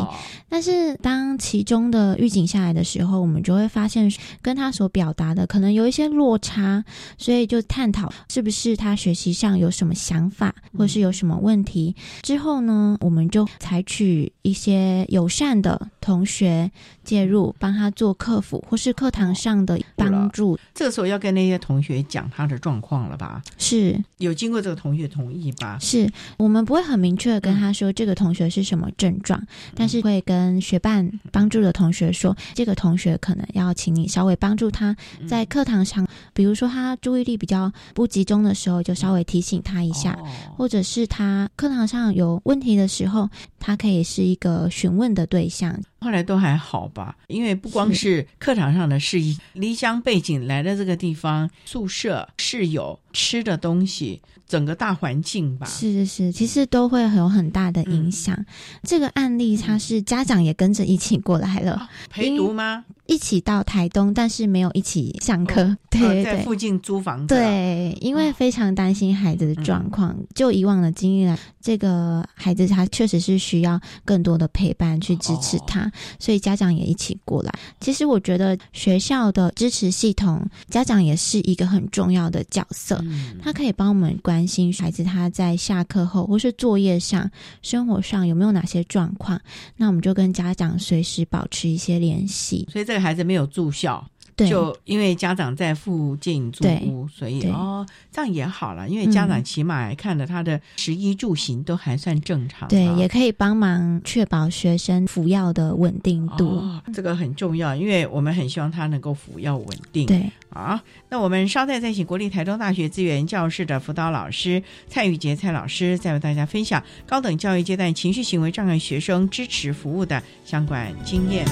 [0.47, 4.09] 但是当其中的预警下来的时候，我们就会发现
[4.41, 6.81] 跟他所表达的可能有一些落差，
[7.17, 11.93] 所以就探讨是不是他学习上有什么想法，或者是有什么问题。
[12.21, 16.71] 之后呢，我们就采取一些友善的同学
[17.03, 18.16] 介入，帮他做。
[18.17, 23.41] 客服或是课堂上的帮助，这个时候要跟那些同学讲他的状况了吧？
[23.57, 23.97] 是。
[24.17, 25.77] 有经过这个同学同意吧？
[25.79, 26.09] 是。
[26.37, 29.41] 我们不会很明确的跟他说这个同学是什么症状，
[29.75, 34.95] 但是会跟学伴帮助的同学说，这个同学可能要请你稍微帮助他
[35.27, 40.17] 在课堂上，比如说他注意力比较不集中的时候，就稍微提醒他一下，
[40.57, 45.79] 或者是他课堂上有问题的时候，他可以是一个询问的对象。
[45.99, 58.45] 后来都还好吧，因为不光是课堂上的事宜，离乡背景来的这个地方，宿舍室友吃的东西，整个大环境吧，是是是，其实都会有很大的影响。
[58.83, 62.85] 这个案例，他是家长也跟着一起过来了，陪读吗？
[63.07, 65.75] 一起到台东，但是没有一起上课。
[65.89, 67.33] 对，在附近租房子。
[67.33, 70.15] 对，因为非常担心孩子的状况。
[70.35, 77.51] 就以往的经验，这个孩子他确实是需要更多的陪伴去支持他，所以家长也一起过来。
[77.79, 83.03] 其实我觉得学校的支持系统，家长也是一个很重要的角色。
[83.41, 87.29] 他可以帮我们关心孩子他在下课后或是作业上、
[87.61, 89.39] 生活上有没有哪些状况，
[89.75, 92.67] 那我们就跟家长随时保持一些联系。
[92.71, 94.03] 所以这孩子没有住校，
[94.37, 98.89] 就因为家长在附近租屋，所以哦，这样也好了。
[98.89, 107.75] 因为家长起码看了他的食衣住行都还算正常，对，也可以帮忙确保学生服药的稳定度，这个很重要。
[107.75, 110.07] 因为我们很希望他能够服药稳定。
[110.07, 121.45] 对，啊，那我们稍待再请国立台中大学资源教室的辅导老师蔡玉杰蔡老师，再为大家分享高等教育阶段情绪行为障碍学生支持服务的相关经验。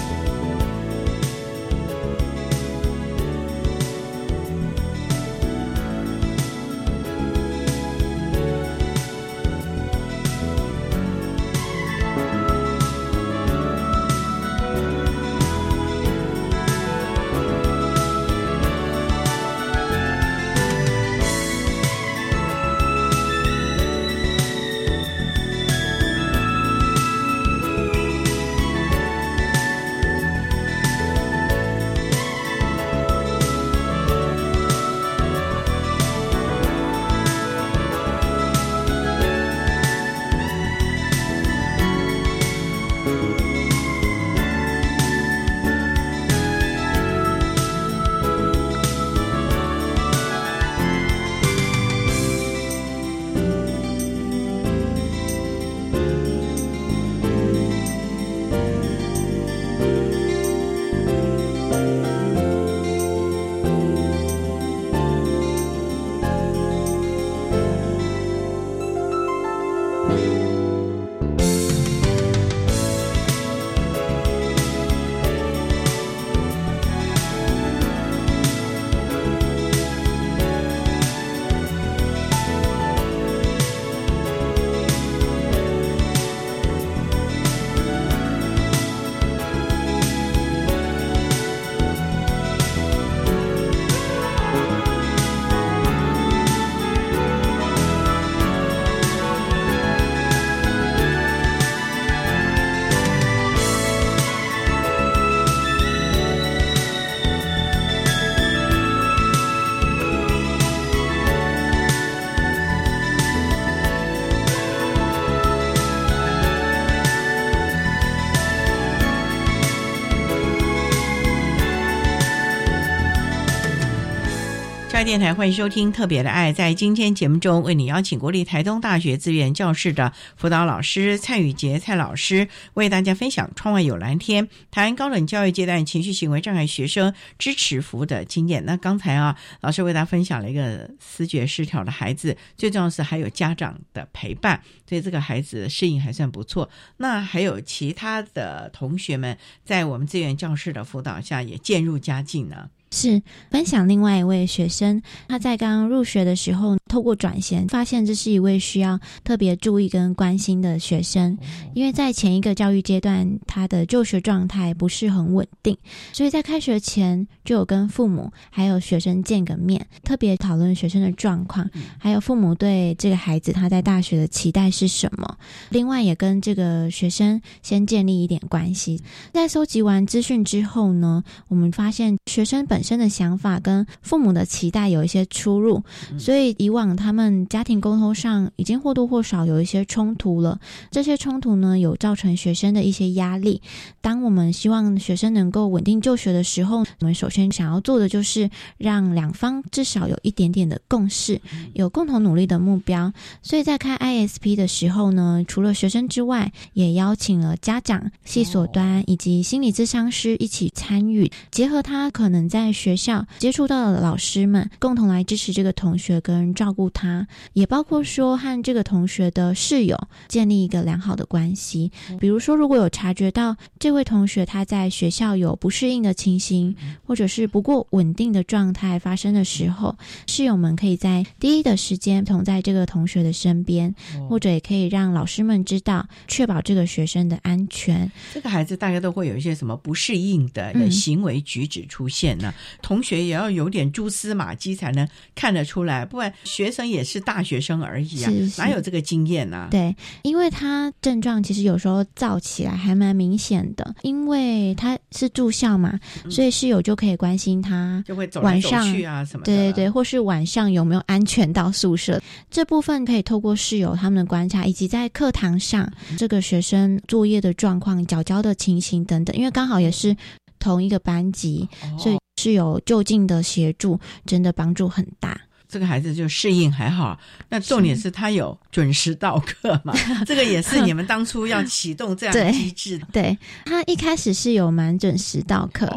[125.06, 126.52] 电台欢迎收听《特别的爱》。
[126.56, 138.66] 在今天节目中，为你邀请国立台东大学资源教室的辅导老师蔡宇杰蔡老师，为大家分享“窗外有蓝天”谈高等教育阶段情绪行为障碍学生支持服务的经验。
[138.66, 146.68] 那刚才啊，老师为大家分享了一个思觉失调的孩子，最重要是还有家长的陪伴，所以这个孩子适应还算不错。
[146.98, 152.72] 那还有其他的同学们在我们资源教室的辅导下也渐入佳境呢。
[152.96, 153.22] 是
[153.52, 161.38] 分享另外一位学生，他在刚刚入学的时候，透过转衔发现这是一位需要特别注意跟关心的学生，
[161.74, 165.78] 因为在前一个教育阶段，他的就学状态不是很稳定，
[166.14, 171.70] 所以在开学前就有跟父母还有学生见个面，特别讨论学生的状况，
[172.00, 175.38] 还有父母对这个孩子他在大学的期待是什么。
[175.70, 179.02] 另外也跟这个学生先建立一点关系。
[179.34, 185.84] 在收集完资讯之后呢，我们发现学生本身的想法跟父母的期待有一些出入，
[186.20, 190.60] 所以以往他们家庭沟通上已经或多或少有一些冲突了。
[190.92, 193.62] 这些冲突呢，有造成学生的一些压力。
[194.02, 201.42] 当我们希望学生能够稳定就学的时候，我们首先想要做的就是让两方至少有一点点的共识，
[201.74, 203.12] 有共同努力的目标。
[203.42, 221.92] 所以在开 ISP 的时候呢，除了学生之外，也邀请了家长、系所端以及心理咨商师一起参与，结合他可能在学校接触到的老师们，共同来支持这个同学跟照顾他，也包括说和这个同学的室友建立一个良好的关系。
[222.20, 229.96] 比如说，如果有察觉到这位同学他在学校有不适应的情形，或者是不过稳定的状态发生的时候，
[230.28, 233.94] 室友们可以在第一的时间同在这个同学的身边，
[234.30, 238.12] 或者也可以让老师们知道，确保这个学生的安全。
[238.34, 242.54] 这个孩子大家都会有一些什么不适应的行为举止出现呢？
[242.82, 249.68] 同学也要有点蛛丝马迹才能看得出来，不然学生也是大学生而已啊，哪有这个经验呢？
[249.72, 256.00] 对，因为他症状其实有时候躁起来还蛮明显的，因为他是住校嘛，
[256.30, 270.16] 所以室友就可以关心他，就会走来走去啊什么的，对对对，或是晚上有没有安全到宿舍，这部分可以透过室友他们的观察，以及在课堂上这个学生作业的状况、脚交的情形等等，因为刚好也是
[270.60, 272.18] 同一个班级，所以。
[272.38, 275.40] 是有就近的协助，真的帮助很大。
[275.68, 277.18] 这个孩子就适应还好，
[277.50, 279.94] 那重点是他有准时到课嘛？
[280.26, 283.02] 这个也是你们当初要启动这样的机制。
[283.12, 285.90] 对他一开始是有蛮准时到课，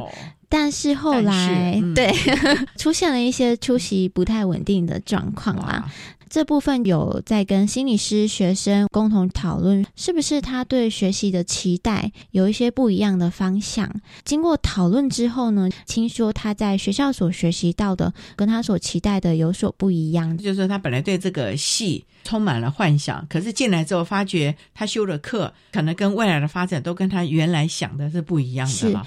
[0.48, 2.12] 但是后来对
[2.76, 5.88] 出现了一些出席不太稳定的状况啦。
[6.30, 13.90] 这部分有在跟心理师、学生共同讨论，是不是他对学习的期待有一些不一样的方向。
[14.24, 20.36] 经过讨论之后呢，听说他在学校所学习到的跟他所期待的有所不一样。
[20.38, 29.06] 就是说，他本来对这个系充满了幻想，可是进来之后发觉他修的课可能跟未来的发展都跟他原来想的是不一样的了。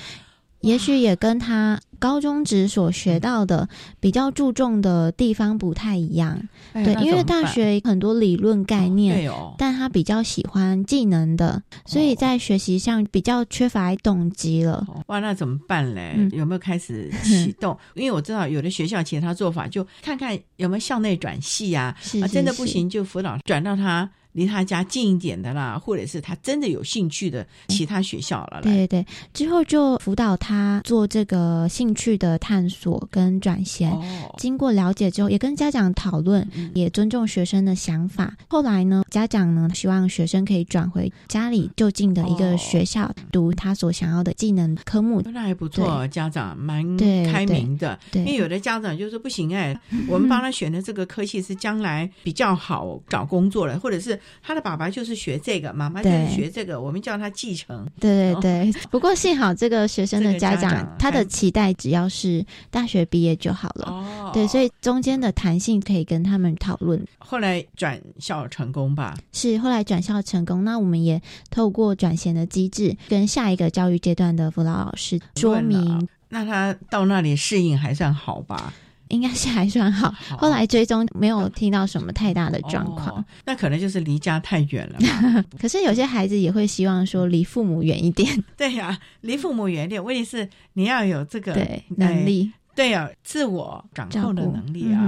[0.62, 3.68] 也许也跟他高中职所学到的
[4.00, 6.40] 比较注重的地方不太一样，
[6.74, 14.86] 对，因为大学很多理论概念，但他比较喜欢技能的，所以在学习上比较缺乏动机了。
[15.08, 16.16] 哇，那怎么办嘞？
[16.32, 17.78] 有没有开始启动？
[17.94, 24.10] 因为我知道有的学校其他做法，就看看有没有校内转系啊，啊，真的不行就辅导转到他。
[24.34, 28.62] 离他家近一点的啦，或者是他真的有兴趣的其他学校了。
[28.62, 33.92] 对对对，之后就辅导他做这个兴趣的探索跟转衔。
[34.38, 38.36] 经过了解之后，也跟家长讨论，也尊重学生的想法。
[38.48, 45.22] 后来呢，家长呢希望学生可以转回家里就近的一个学校读他所想要的技能科目。
[45.26, 46.98] 那还不错，家长蛮
[47.32, 47.98] 开明的。
[48.14, 49.78] 因为有的家长就说不行哎，
[50.08, 57.88] 我们帮他选的这个科系是将来比较好找工作了，或者是他的爸爸就是学这个，妈妈就是学这个，我们叫他继承。
[58.00, 58.82] 对对对。
[58.90, 63.86] 不过幸好这个学生的家长他的期待只要是大学毕业就好了。
[63.88, 64.32] 哦。
[64.34, 67.06] 对，所以中间的弹性可以跟他们讨论。
[67.18, 69.18] 后来转校成功吧？
[69.32, 70.64] 是后来转校成功。
[70.64, 76.08] 那我们也透过转衔的机制，跟下一个教育阶段的辅导老师说明。
[76.30, 78.74] 那他到那里适应还算好吧？
[79.12, 80.14] 应该是还算好。
[80.38, 83.24] 后来追踪没有听到什么太大的状况。
[83.46, 85.44] 那可能就是离家太远了。
[85.60, 88.44] 可是有些孩子也会希望说离父母远一点。
[88.58, 90.04] 对呀，离父母远一点。
[90.04, 91.54] 问题是你要有这个
[91.98, 92.52] 能力。
[92.74, 95.02] 对呀，自我掌控的能力啊，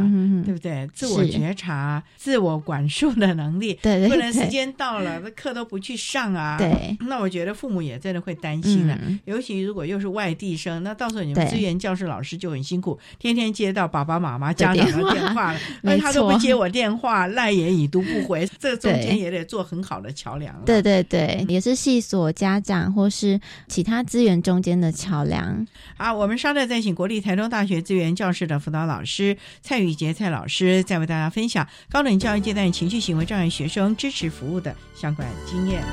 [0.43, 0.87] 对不对？
[0.93, 6.57] 自我觉察、自我管束的能力，对，不能时间到了，那课都不去上啊。
[6.57, 20.53] 对，那我觉得父母也真的会担心的，尤其如果又是外地生，那到时候你们资源教师老师就很辛苦，天天接到爸爸妈妈、家长的电话，那他都不接我电话，赖也已读不回， 这中间也得做很好的桥梁。
[20.65, 23.39] 对对对，也是系所家长或是
[23.69, 25.65] 其他资源中间的桥梁。
[25.95, 27.52] 啊，我们稍待再请国立台中。
[27.53, 35.83] 大学资源教室的辅导老师蔡宇杰蔡老师，在为大家分享高等教育阶段情绪行为障碍学生支持服务的相关经验。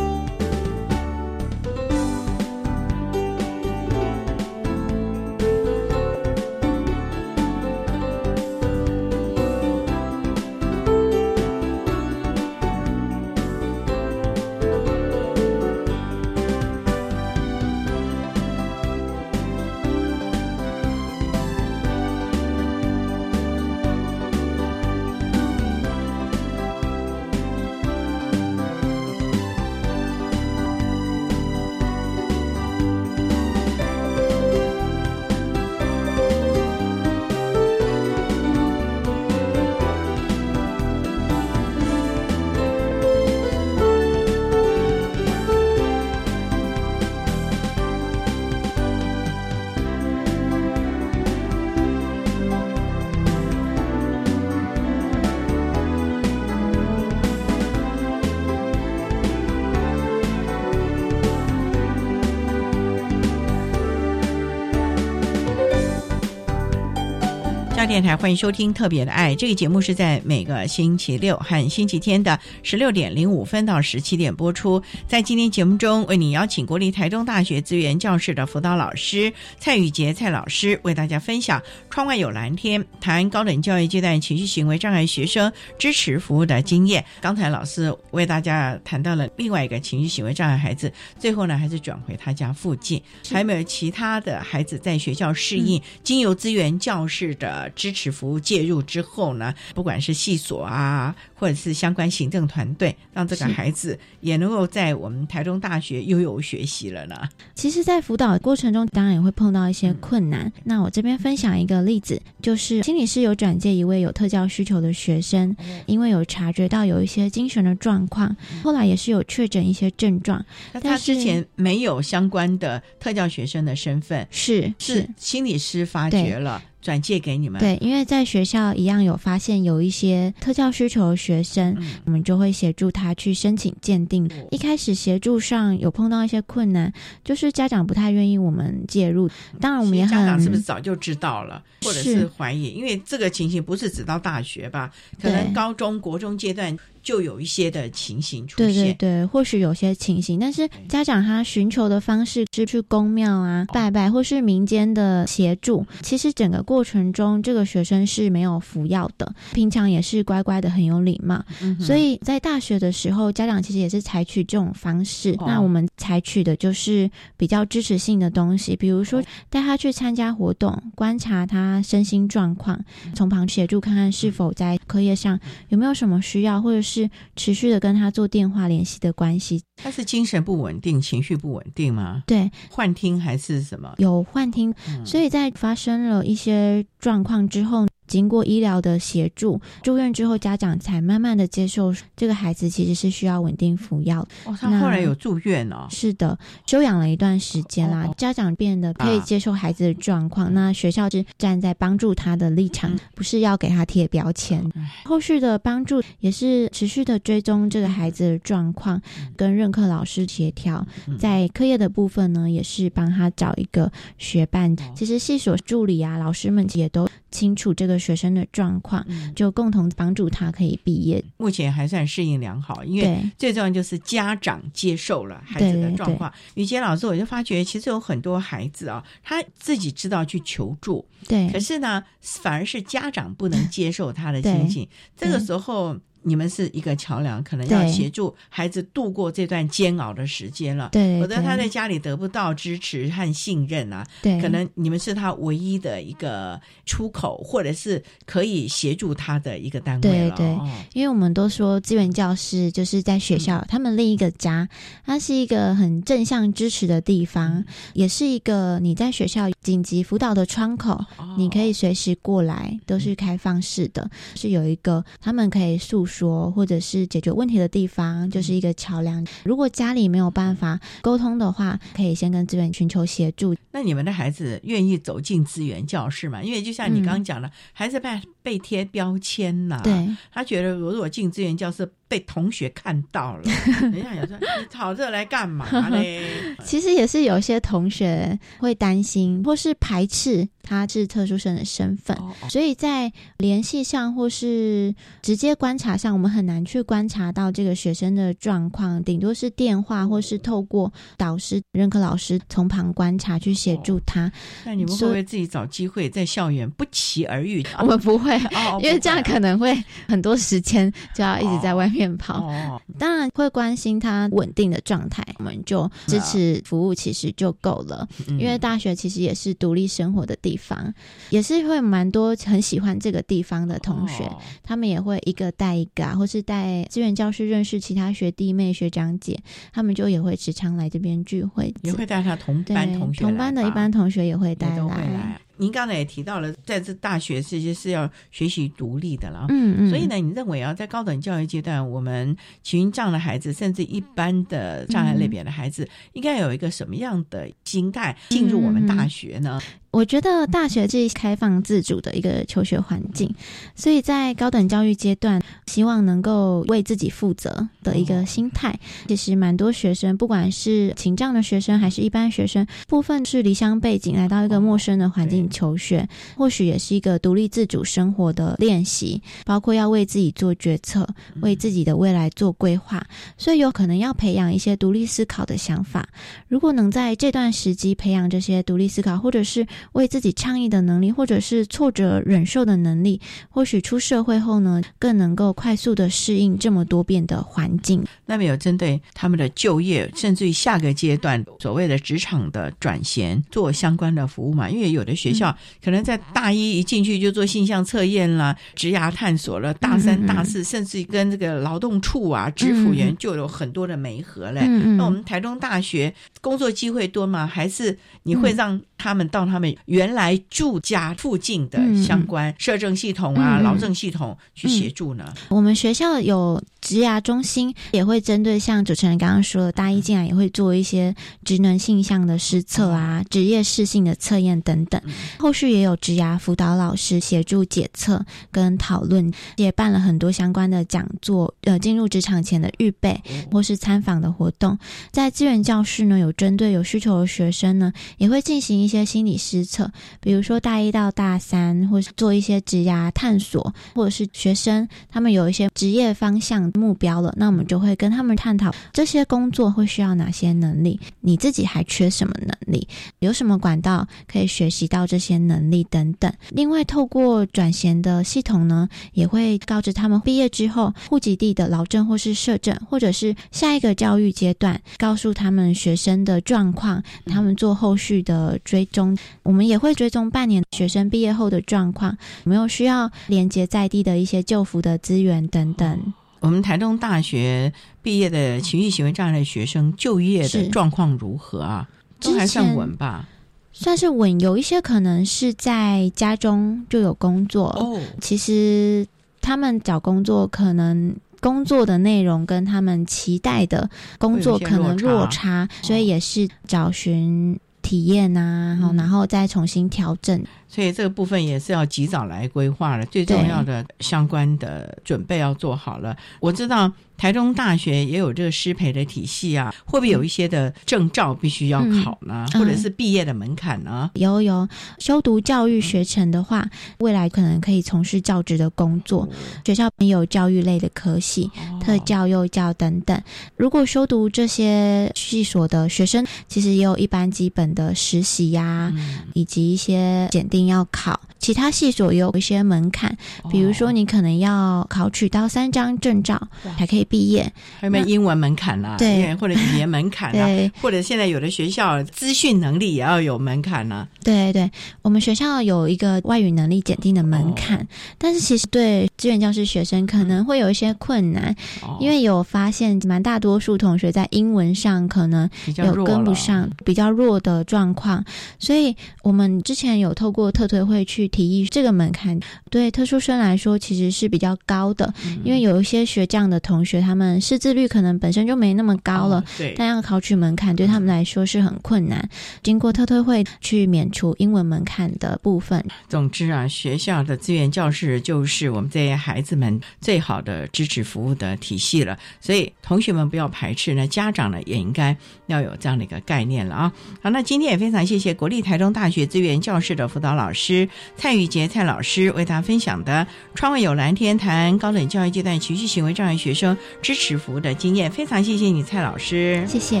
[67.84, 74.82] 电台欢迎收听《特别的爱》这个节目，是在每个星期六和星期天的十六点零五分到十七点播出。
[75.06, 87.04] 在今天节目中，为你邀请国立台中大学资源教室的辅导老师蔡宇杰蔡老师，为大家分享《窗外有蓝天》，谈高等教育阶段情绪行为障碍学生支持服务的经验。
[87.20, 93.00] 刚才老师为大家谈到了另外一个情绪行为障碍孩子，最后呢还是转回他家附近。
[93.30, 97.72] 还有没有其他的孩子在学校适应经由资源教室的？
[97.76, 107.28] 支持服务介入之后呢，不管是系所啊，或者是相关行政团队，让这个孩子也能够在我们台中大学悠游学习了呢。
[107.54, 110.50] 其实，在辅导过程中，当然也会碰到一些困难。
[110.64, 115.54] 那我这边分享一个例子，就是心理师有转介一位有特教需求的学生，
[115.84, 120.44] 因为有察觉到有一些精神的状况，后来也是有确诊一些症状。
[120.72, 126.62] 那他之前没有相关的特教学生的身份，是是心理师发觉了。
[126.86, 134.30] 转借给你们，对，因为在学校一样有发现有一些特教需求的学生，我们就会协助他去申请鉴定。
[134.52, 136.92] 一开始协助上有碰到一些困难，
[137.24, 139.28] 就是家长不太愿意我们介入。
[139.60, 142.68] 当然，我们也家长是不是早就知道了，或者是怀疑？
[142.68, 144.92] 因为这个情形不是只到大学吧？
[145.20, 146.78] 可能高中国中阶段。
[147.06, 155.86] 就有一些的情形出现，对对对，或许有些情形，但是家长他寻求的方式是去公庙啊拜拜，或是民间的协助。
[156.02, 161.44] 其实整个过程中，这个学生是没有服药的，平常也是乖乖的，很有礼貌。
[161.78, 165.36] 所以在大学的时候，家长其实也是采取这种方式。
[165.46, 172.84] 那我们采取的就是比较支持性的东西，比如说带他去参加活动，观察他身心状况，
[173.14, 175.38] 从旁协助看看是否在课业上
[175.68, 176.95] 有没有什么需要，或者是。
[176.96, 179.62] 是持续的跟他做电话联系的关系。
[179.76, 182.22] 他是精神不稳定、情绪不稳定吗？
[182.26, 183.94] 对，幻听还是什么？
[183.98, 184.74] 有幻听，
[185.04, 187.86] 所以在发生了一些状况之后。
[188.06, 194.26] 经过医疗的协助，住院之后，家长才慢慢的接受这个孩子其实是需要稳定服药。
[194.44, 195.86] 哦，他后来有住院哦。
[195.90, 200.54] 是的，休养了一段时间啦，家长变得可以接受孩子的状况。
[200.54, 204.64] 那学校是站在帮助他的立场，不是要给他贴标签。
[205.04, 209.02] 后续的帮助也是持续的追踪这个孩子的状况，
[209.36, 210.86] 跟任课老师协调。
[211.18, 214.76] 在课业的部分呢，也是帮他找一个学伴。
[214.94, 217.95] 其实系所助理啊，老师们也都清楚这个。
[217.98, 221.22] 学生的状况，就共同帮助他可以毕业。
[221.36, 226.32] 目前还算适应良好，因为最重要就是家长接受了孩子的状况。
[226.54, 234.88] 雨杰老师，我就发觉其实有很多孩子啊，他自己知道去求助，对，可是呢，反而是家长不能接受他的心情。
[235.16, 235.96] 这个时候。
[236.26, 240.88] 你们是一个桥梁，可能要协助孩子度过这段煎熬的时间了。
[240.90, 244.04] 对，否则他在家里得不到支持和信任啊。
[244.22, 250.34] 对，可能你们是他唯一的一个出口，或者是可以协助他的一个单位了。
[250.34, 250.58] 对对，
[250.94, 254.68] 因为我们都说资源教室就是在学校，他们另一个家，
[255.04, 257.64] 它是一个很正向支持的地方，
[257.94, 260.98] 也是一个你在学校紧急辅导的窗口，
[261.38, 266.15] 你可以随时过来，都是开放式的，是有一个他们可以诉说。
[266.16, 269.26] 说，或者是解决问题的地方，就是一个桥梁。
[269.44, 273.54] 如果家里没有办法沟通的话，可以先跟资源寻求协助。
[273.72, 276.42] 那你们的孩子愿意走进资源教室吗？
[276.42, 278.08] 因为就像你刚刚讲的，孩子被
[278.46, 281.90] 被贴标签呐，对，他觉得如果进资源教室。
[282.08, 283.42] 被同学看到了，
[283.90, 286.22] 人家有说你跑这来干嘛嘞？
[286.64, 292.16] 其实也是有些同学会担心或是排斥他是特殊生的身份，
[292.48, 304.30] 所以在联系上或是直接观察上，我们很难去观察到这个学生的状况，顶多是电话或是透过导师、任课老师从旁观察去协助他。
[304.64, 307.66] 那你们会不会自己找机会在校园不期而遇？
[307.80, 308.35] 我们不会，
[308.80, 309.76] 因为这样可能会
[310.06, 311.96] 很多时间就要一直在外面。
[311.96, 318.06] 面跑，当然会关心他稳定的状态，我们就支持服务，其实就够了。
[318.38, 320.92] 因为大学其实也是独立生活的地方，
[321.30, 324.30] 也是会蛮多很喜欢这个地方的同学，
[324.62, 329.40] 他们也会一个带一个啊，或是带资源教室认识其他学弟妹、学长姐，
[329.72, 335.40] 他们就也会时常来这边聚会，也会带他同班同学，同班的一般同学也会带来。
[335.56, 349.60] 您刚才也提到了，在这大学这些是要学习独立的了，嗯嗯，所以呢，你认为啊，在高等教育阶段，我们情障的孩子，甚至一般的障碍类别的孩子，应该有一个什么样的心态进入我们大学呢？
[349.96, 353.34] 我觉得大学是开放自主的一个求学环境，
[353.74, 358.78] 所以在高等教育阶段，希望能够为自己负责的一个心态。
[359.08, 371.08] 其实蛮多学生，不管是情障的学生还是一般学生，部分是离乡背景来到一个陌生的环境求学，或许也是一个独立自主生活的练习，包括要为自己做决策，
[371.40, 373.02] 为自己的未来做规划，
[373.38, 376.06] 所以有可能要培养一些独立思考的想法。
[376.48, 388.04] 如果能在这段时机培养这些独立思考，或者是为自己倡议的能力，或者是挫折忍受的能力，或许出社会后呢，更能够快速的适应这么多变的环境。
[388.26, 394.68] 那么有针对他们的就业，甚至于下个阶段所谓的职场的转型，做相关的服务嘛？
[394.68, 404.66] 因为有的学校可能在大一一进去就做性向测验啦、职涯探索了，大三、大四甚至跟这个劳动处啊、职辅员就有很多的媒合嘞。
[404.96, 407.46] 那我们台中大学工作机会多吗？
[407.46, 409.76] 还是你会让他们到他们？
[409.86, 415.32] 原来住家附近的相关社政系统啊、劳政系统去协助呢？
[415.48, 421.12] 我们学校有职涯中心，也会针对像主持人刚刚说的，大一进来也会做一些
[421.44, 425.02] 职能性向的施测啊、职业适性的测验等等。
[425.36, 433.20] 后续也有职涯辅导老师协助检测跟讨论，也办了很多相关的讲座，呃，进入职场前的预备
[433.50, 434.78] 或是参访的活动。
[435.10, 439.66] 在资源教室呢，有针对有需求的学生呢，也会进行一些心理施。
[439.66, 452.86] 测，比如说大一到大三，或是做一些职涯探索，或者是学生他们有一些职业方向目标了，那我们就会跟他们探讨这些工作会需要哪些能力，你自己还缺什么能力，
[453.20, 456.32] 有什么管道可以学习到这些能力等等。
[456.50, 469.16] 另外，透过转衔的系统呢，也会告知他们毕业之后户籍地的劳政或是社政，或者是下一个教育阶段，告诉他们学生的状况，他们做后续的追踪。
[469.42, 476.12] 我们也会追踪半年学生毕业后的状况，有没有需要连接在地的一些救扶的资源等等。
[476.46, 477.72] 我们台东大学
[478.02, 481.88] 毕业的情绪行为障碍的学生就业的状况如何啊？
[482.20, 483.28] 都还算稳吧？
[483.72, 487.66] 算是稳，有一些可能是在家中就有工作。
[487.70, 489.06] 哦，其实
[489.40, 500.42] 他们找工作可能工作的内容跟他们期待的工作可能落差，所以也是找寻体验啊，然后再重新调整。
[500.68, 506.16] 所以这个部分也是要及早来规划了，最重要的相关的准备要做好了。
[506.40, 512.46] 我知道台中大学也有这个师培的体系啊，会不会有一些的证照必须要考呢？
[512.54, 514.10] 或者是毕业的门槛呢？
[514.14, 519.26] 有有，修读教育学程的话，未来可能可以从事教职的工作。
[519.64, 521.50] 学校也有教育类的科系，
[521.80, 523.18] 特教、幼教等等。
[523.56, 528.92] 如果修读这些系所的学生，其实也有一般基本的实习呀，
[529.32, 530.55] 以及一些检定。
[530.64, 533.14] 要考其他系所有一些门槛，
[533.50, 536.40] 比如说你可能要考取到三张证照
[536.78, 538.96] 才可以毕业，还有没有英文门槛啦？
[538.96, 540.48] 对，或者语言门槛啊？
[540.80, 544.08] 或者现在有的学校资讯能力也要有门槛呢？
[544.24, 544.68] 对对，
[545.02, 547.86] 我们学校有一个外语能力检定的门槛，
[548.16, 551.54] 但是其实对志愿教师学生可能会有一些困难，
[552.00, 558.24] 因为有发现蛮大多数同学在英文上可能有跟不上，比较弱的状况，
[558.58, 560.45] 所以我们之前有透过。
[560.50, 562.38] 特推会去提议这个门槛
[562.70, 565.12] 对特殊生来说其实是比较高的，
[565.44, 572.28] 因为有一些学这样的同学，他们识字率可能本身就没那么高了，对，但要考取门槛对他们来说是很困难。
[572.62, 575.84] 经过特推会去免除英文门槛的部分。
[576.08, 582.18] 总之啊，学校的资源教室就是我们这些孩子们最好的支持服务的体系了。
[582.40, 585.16] 所以同学们不要排斥呢，家长呢也应该
[585.46, 586.92] 要有这样的一个概念了啊。
[587.22, 590.52] 好，那今天也非常谢谢国立台中大学资源教室的辅导老。
[590.52, 600.00] 师蔡宇杰蔡老师为大家分享的“窗外有蓝天”谈高等教育阶段情绪行为障碍学生支持服务的经验，非常谢谢你，蔡老师，谢谢。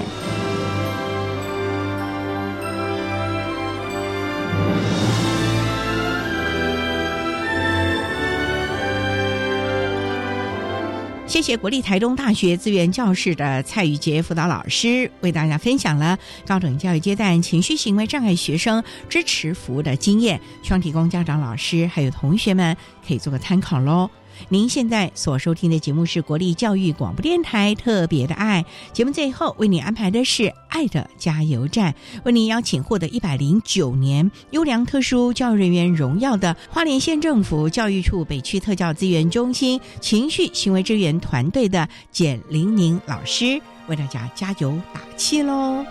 [11.36, 22.74] 谢谢国立台东大学资源教室的蔡玉杰辅导老师为大家分享了高等教育阶段情绪行为障碍学生支持服务的经验，希望提供家长、老师还有同学们
[23.06, 24.10] 可以做个参考喽。
[24.48, 45.84] 您现在所收听的节目是国立教育广播电台特别的爱节目，最后为你安排的是爱的加油站，为您邀请获得一百零九年优良特殊教育人员荣耀的花莲县政府教育处北区特教资源中心情绪行为支援团队的简玲玲老师，为大家加油打气喽。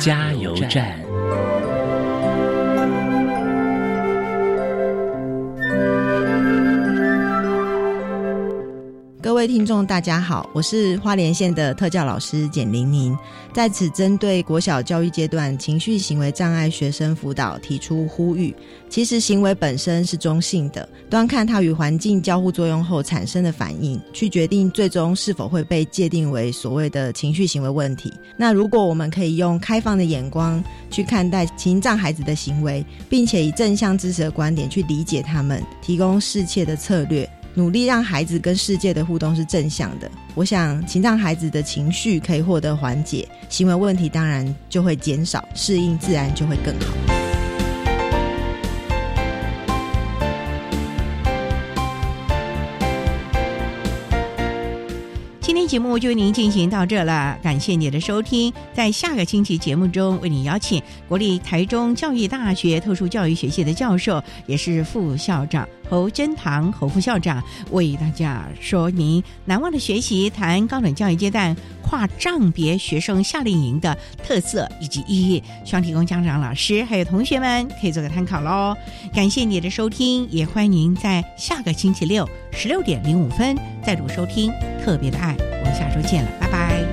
[0.00, 1.11] 加油站。
[9.22, 13.16] 各位听众，大家好，我是花莲县的特教老师简玲玲，
[13.52, 18.52] 在此针对国小教育阶段情绪行为障碍学生辅导提出呼吁。
[18.88, 28.12] 其实行为本身是中性的，端看它与环境交互作用后产生的反应，去决定最终是否会被界定为所谓的情绪行为问题。
[28.36, 37.28] 那如果我们可以用开放的眼光去看待情障孩子的行为，并且以正向支持的观点去理解他们，提供适切的策略。
[37.54, 46.86] 努力让孩子跟世界的互动是正向的，我想，请让孩子的情绪可以获得缓解，行为问题当然就会减少，适应自然就会更好。
[55.42, 58.50] 今天节目就为您进行到这了，感谢你的收听。
[58.72, 78.74] 在下个星期节目中，为你邀请国立台中教育大学特殊教育学系的教授，也是副校长侯真堂侯副校长，为大家说您难忘的学习，谈高等教育阶段跨障别学生夏令营的特色以及意义，希望提供家长、老师还有同学们可以做个参考喽。
[79.12, 84.50] 感谢你的收听，也欢迎您在下个星期六十六点零五分再度收听
[84.82, 85.36] 特别的爱。
[85.38, 86.91] 我们下周见了，拜拜。